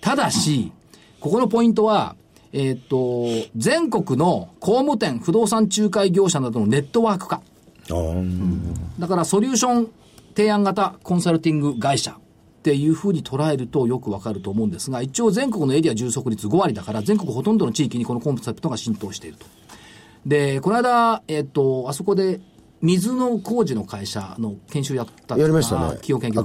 [0.00, 0.72] ただし、
[1.20, 2.16] ここのポイントは、
[2.52, 7.42] えーっと、全国の工務店、不動産仲介業者などのネットワーク化。
[8.98, 9.88] だからソリューション
[10.36, 12.14] 提案型コンサルティング会社っ
[12.62, 19.46] ていうふうに捉えるとよくわかると思うんですが、一応全国のエリア充足率5割だから、全国ほとんどの地域にこのコンセプトが浸透していると。
[20.26, 22.40] で、この間、えっ、と、あそこで、
[22.82, 26.44] 水の工事の会社の研修やったやりましたね企業研究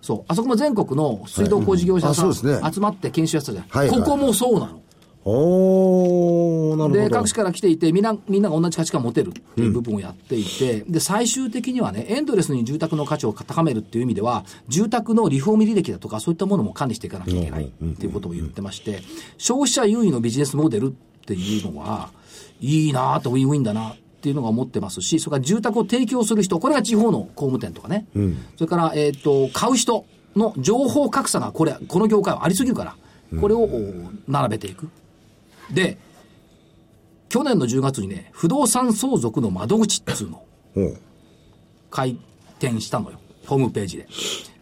[0.00, 0.24] そう。
[0.28, 3.64] あそこも全国の水道工事業者さん、はいうですね集まって研修やってたじゃん。
[3.68, 4.83] はいはいここもそうなの。
[5.26, 7.02] おー、なるほど。
[7.02, 19.02] で、各地から来ていて、みんな、みんなが同じ価値観を持てるっていう部分をやっていて、で、最終的にはね、エンドレスに住宅の価値を高めるっていう意味では、住宅のリフォーム履歴だとか、そういったものも管理していかなきゃいけないっていうことを言ってまして、
[19.38, 20.90] 消費者優位のビジネスモデルっ
[21.26, 22.10] ていうのは、
[22.60, 28.06] いいなとウィンウィンだなっていうのが思ってますし、それから住宅を提供する人、これが地方の工務店とかね、
[28.56, 30.04] それから、えっ、と、買う人
[30.36, 32.96] の情報格差が、これ、この業界はありすぎるから、
[33.40, 34.88] これをお並べていく。
[35.72, 35.98] で、
[37.28, 40.44] 去年の10月にね、不動産相続の窓口っつうの
[41.90, 42.16] 開
[42.58, 43.18] 店したのよ。
[43.46, 44.08] ホームページで。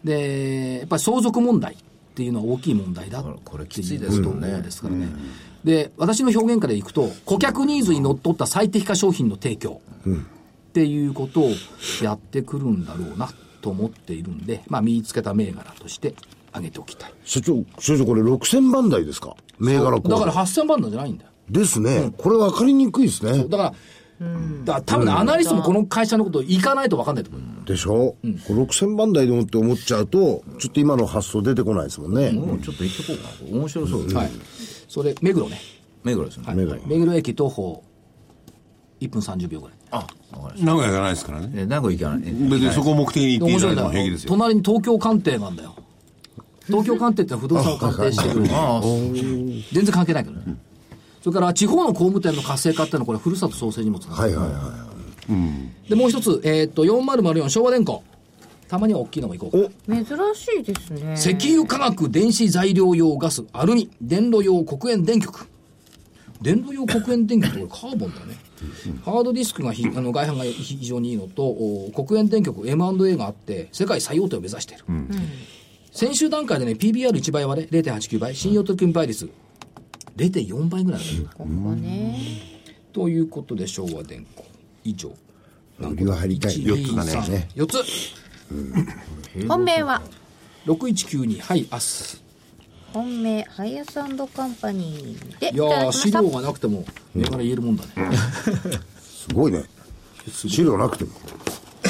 [0.03, 1.77] で、やっぱり相続問題っ
[2.15, 5.07] ていうのは大きい問題だっていうこれきついですとですからね。
[5.63, 11.51] で、私の表現からいくと、顧客ニーズにのっとった最適化商品の提供っていうことを
[12.01, 13.29] やってくるんだろうな
[13.61, 16.15] と思っているんで、まあ見つけた銘柄として
[16.53, 17.13] 挙げておきたい。
[17.25, 19.35] 社長、社長これ6000番台ですか？
[19.59, 21.29] 銘柄だから8000番なんじゃないんだよ。
[21.49, 22.13] ですね。
[22.17, 23.45] これ分かりにくいですね。
[23.45, 23.73] だから、
[24.63, 27.65] だから多分ね、アナリストもこの会社のこと行かないと分かんないと思う。
[27.65, 32.31] でしょ、これ6000番台でもって思っちゃうと、ちょっと今の発想出てこないですもんね。
[32.31, 33.57] もうちょっと行ってこうかな。
[33.59, 34.15] 面白そうです。
[34.15, 34.31] はい。
[34.87, 35.59] それ、目黒ね。
[36.03, 36.45] 目黒ですね。
[36.45, 37.83] はい目黒目黒駅徒歩
[39.01, 39.77] 1分30秒ぐらい。
[39.91, 40.65] あ、わかりました。
[40.65, 41.51] 名古屋がないですからね。
[41.55, 42.31] え、名古屋行かない。
[42.31, 44.29] 別にそこを目的に行っていただいても平気ですよ。
[44.29, 45.75] 隣に東京官邸なんだよ。
[46.67, 48.45] 東京官邸ってのは不動産を鑑定してる。
[48.51, 50.55] ああ、全然関係ないけどね。
[51.21, 54.37] それから地方の工務店の活性化っていうのはこれふるさと創生にもつながる。
[54.37, 54.93] はいはいは
[55.87, 58.03] で、もう一つ、えーっと、4004昭和電工。
[58.67, 59.95] たまには大きいのも行こうか。
[59.95, 60.05] 珍
[60.35, 65.47] しいですね石油化学電子材料用ガスアルミ電炉用黒煙電極
[66.41, 68.35] 電炉用黒煙電極ってこれカーボンだね
[69.05, 74.85] ハードディスクがひあの外反が非常にいいのとお黒煙電極 M&A があって世界最大手を目指している、
[75.93, 79.29] 先週段階でね PBR1 倍割れ0.89倍信用取引倍率。
[80.17, 81.01] 0.4倍ぐらい。
[81.01, 82.19] だねここね。
[82.91, 84.43] ということで昭和電工。
[84.83, 85.09] 以上。
[85.79, 85.85] い。
[85.85, 86.55] 売りは入りたい。
[86.55, 87.47] 4つだね。
[87.55, 89.47] 4つ。
[89.47, 90.01] 本命は
[90.65, 92.23] ？6192はいアス。
[92.91, 96.85] 本命ハイアスカンパニーでいいや資料がなくても
[97.15, 97.91] 銘柄言えるもんだね、
[98.99, 99.63] すごいね。
[100.31, 101.11] 資料なくても。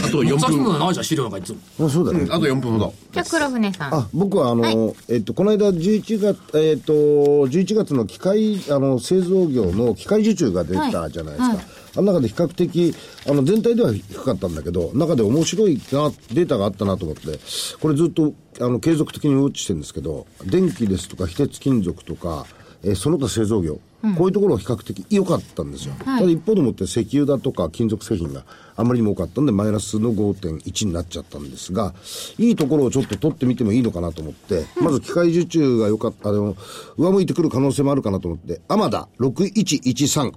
[0.03, 0.63] あと4さっき分。
[0.65, 1.85] のないじゃん、資料なんかいつも。
[1.87, 2.27] あそうだね。
[2.29, 2.93] あと4分ほど。
[3.11, 11.43] じゃあ黒船さんあ僕はあの、はいえっと、この間11月、えっと、11月の機械、あの、製造業の機械受注が出たじゃないですか。
[11.43, 12.95] はいはいあの中で比較的、
[13.29, 17.39] あの、全体では低かったんだけど、中で面白いな、データがあったなと思って、
[17.79, 22.47] これずっと、あの、継続的にウォッチしてるんですけど、電気ですとか、非鉄金属とか、
[22.83, 23.79] えーその他製造業、
[24.17, 25.93] こういうところは比較的良かったんですよ。
[26.05, 26.19] はい。
[26.19, 28.43] ただ一方でもって石油だとか金属製品が
[28.75, 31.93] あまりにも多かったんで、マイナスの5.1になっちゃったんですが、
[32.37, 36.57] いいところをちょっと取ってみてもいいのかなと思って、まず機械受注が良かった、あの、
[36.97, 40.33] 上向いてくる可能性もあるかなと思って、アマダ6113。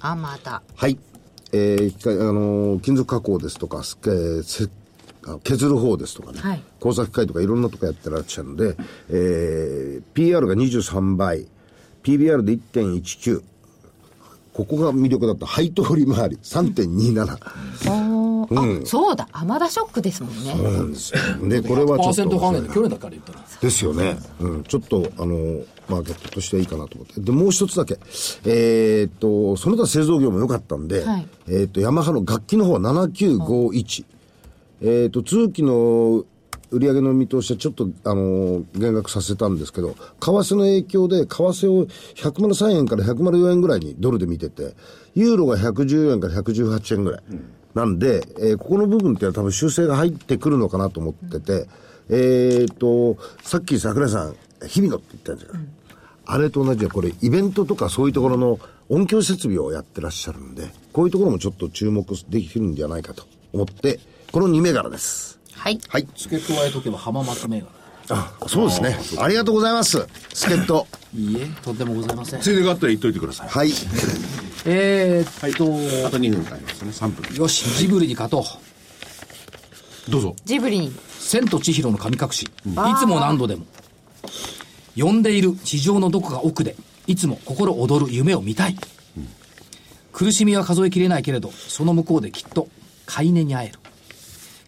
[0.00, 0.98] あまだはい。
[1.52, 4.70] えー機械、あのー金属加工ですとか、すえー
[5.42, 6.62] 削る方ですとかね、はい。
[6.80, 8.76] 工作機械とかいろんなとこやってらっしゃるんで、
[9.08, 11.46] えー PR が23倍、
[12.04, 13.42] PBR で1.19、
[14.52, 15.46] ここが魅力だった。
[15.46, 17.90] 配当利回り3.27。
[17.90, 21.48] おーあそうだアマダショックですもんねそうなんですよ。
[21.48, 22.02] で、これはちょっと。
[22.02, 23.40] パーセント還元で去年だから言ったら。
[23.60, 24.18] ですよね。
[24.38, 24.64] うん。
[24.64, 27.20] ちょっと、あの、マーケットとしてはいいかなと思って。
[27.20, 27.98] で、もう一つだけ。
[28.44, 34.04] えーっと、その他製造業も良かったんで、はいえーっと、ヤマハの楽器の方は7951。
[34.82, 36.24] えーっと、通期の
[36.74, 44.74] 売上の見通しはちょっと、あの、減額させたんですけど、為替の影響で、為替を103円から104円ぐらいにドルで見てて、
[45.14, 47.22] ユーロが114円から118円ぐらい。
[47.74, 51.66] なんで、えーここの部分っていうのは多分修正が入ってくるのかなと思ってて、
[52.10, 55.54] えっ、と、さっき桜井さん、日々のって言ったんですよ。
[56.26, 58.58] あれと同じで、これ、イベントとかそういうところの
[58.88, 64.00] 音響設備をやってらっしゃるんで、こういうところもちょっと注目できるんじゃないかと思って、
[64.32, 65.40] この2銘柄です。
[65.56, 66.06] はいはい。
[66.16, 67.70] 付け加えとけば浜松銘柄。
[68.10, 68.98] あ、そうですね。
[69.18, 70.06] ありがとうございます。
[70.32, 70.86] 助っ人。
[71.16, 72.40] いいえ、とんでもございません。
[72.40, 73.48] ついでがあったら言っといてください。
[73.48, 73.70] はい。
[74.66, 76.90] えーっと、あと2分ありますね。
[76.90, 77.36] 3分。
[77.36, 80.10] よし、ジブリに勝とう。
[80.10, 80.36] どうぞ。
[80.44, 82.48] ジブリに千と千尋の神隠し、い
[82.98, 83.64] つも何度でも。
[84.96, 86.76] 呼んでいる地上のどこか奥で、
[87.06, 88.76] いつも心躍る夢を見たい。
[90.12, 92.68] 苦しみは数えきれないけれど、その向こうできっと、
[93.06, 93.78] 買い値に会える。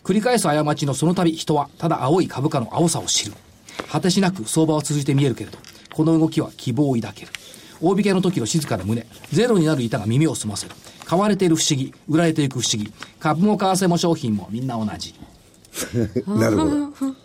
[0.07, 3.33] 繰り返す過ちのその度人は、ただ青い株価の青さを知る。
[3.91, 5.59] 果てしなく相場は続いて見えるけれど、
[5.93, 7.33] この動きは希望を抱ける。
[7.81, 10.77] 大引けの時の静かな胸、ゼロになる板が耳を澄ませる。
[11.07, 12.93] 買われている不思議、売られていく不思議。
[13.19, 15.13] 株も為替も商品もみんな同じ。
[16.29, 17.17] なるほど。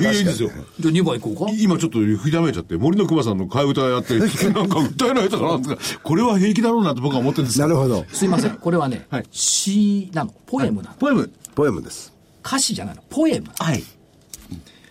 [0.00, 0.50] いやいいですよ。
[0.80, 1.52] じゃあ2番行こうか？
[1.56, 4.18] 今ちょっと吹き溜めちゃって、森の熊さんの替え歌やって、
[4.50, 8.04] なんか歌えないとかなんですか、これは平気だろうなって僕は思ってるんですなるほど。
[8.12, 8.56] すいません。
[8.56, 10.34] これはね、はい詩なの。
[10.46, 10.96] ポエムなの。
[10.96, 11.30] ポエム。
[11.60, 12.10] ポエムです。
[12.42, 13.02] 歌詞じゃないの？
[13.10, 13.48] ポエム？
[13.58, 13.82] はい。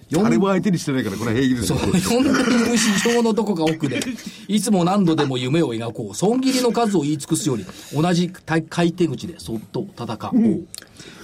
[0.10, 2.00] 読ん誰も相手にしてないから、これは平気ですそう、よ。
[2.00, 4.00] 読んでいる市場のどこか奥で、
[4.48, 6.16] いつも何度でも夢を描こう。
[6.16, 10.68] 損切りの数を言い尽くすより、同じ買い手口でそっと戦おう。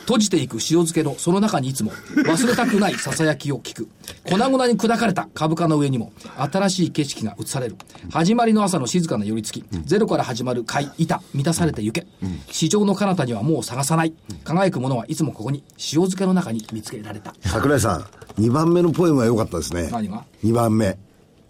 [0.05, 3.89] 閉じていく塩漬けのその中にいつも忘れたくない囁きを聞く。
[4.23, 7.75] 粉々に砕かれた株価の上にも新しい景色が映される。
[8.11, 12.05] 始まりの朝の静かな寄り付き、ゼロから始まる買い、板、満たされてゆけ。
[12.51, 14.13] 市場の彼方にはもう探さない。
[14.43, 17.33] 輝くものはいつもここに塩漬けの中に見つけられた。
[17.41, 18.01] 桜井さん、
[18.41, 19.89] 2番目のポエムは良かったですね。
[19.91, 20.97] 何が ?2 番目。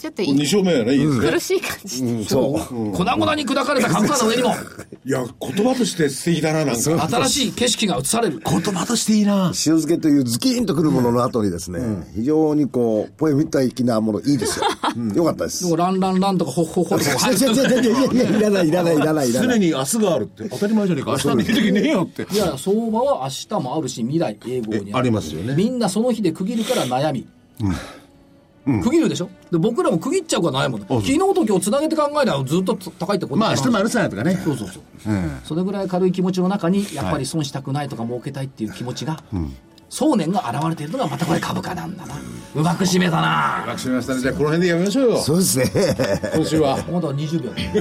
[0.05, 1.31] ちょっとい2勝目やね、いいですね。
[1.31, 2.91] 苦しい感じ、うん、そう。
[2.91, 4.49] 粉々に砕かれた株価の上にも
[5.03, 7.07] いや、言葉として素敵だな、なんか。
[7.07, 8.39] 新しい景色が映される。
[8.45, 9.47] 言葉としていいな。
[9.47, 11.79] 塩漬けというズキーンとくるものの後にですね、
[12.13, 14.65] 非常にこう、ポエム的なものいいですよ。
[15.15, 15.63] よかったです。
[15.63, 19.49] でもランランランとかホッホッホとか入いやいやいやいやいやいらないいらないいらないいらない。
[19.49, 21.11] 常に明日があるって当たり前じゃねえか。
[21.11, 22.27] 明日に時ねえよって。
[22.31, 27.27] いや、相場は明日もあるし、未来永劫にえありますよねみんなその日で区切るから悩み。
[28.65, 29.29] 区切るでしょ？
[29.51, 30.85] で僕らも区切っちゃうから悩むの。
[30.87, 34.35] 昨日と今日つなげて考えたらずっと高いってことまあ明日もあるさやとかね。
[34.43, 34.83] そうそうそう。
[35.43, 39.23] それぐらい軽い気持ちの中に、やっぱり損したくないとか儲けたいっていう気持ちが、
[39.95, 42.15] 想念が現れているのがまたこれ株価なんだな。
[42.53, 43.63] うまく締めたな。
[43.65, 44.19] 楽しみましたね。
[44.19, 45.17] じゃあこの辺でやめましょうよ。
[45.19, 45.71] そうですね。
[46.35, 46.75] 今週は。
[46.91, 47.51] まだ20秒。
[47.55, 47.71] え、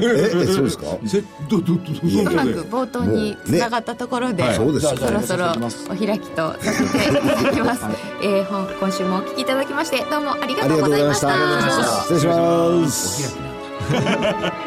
[0.42, 0.84] えそうですか？
[1.04, 1.80] せど、ど、ど、ど、
[2.20, 5.50] うまどく冒頭につながったところで、そうですじゃあそろそろ
[5.90, 7.82] お開きとさせていただきます、
[8.22, 11.20] え今週もお聞きいただきましてどうもありがとうございまし。
[11.20, 12.02] たたありがとうございました。
[12.02, 13.38] 失礼します。
[13.90, 14.63] お開きな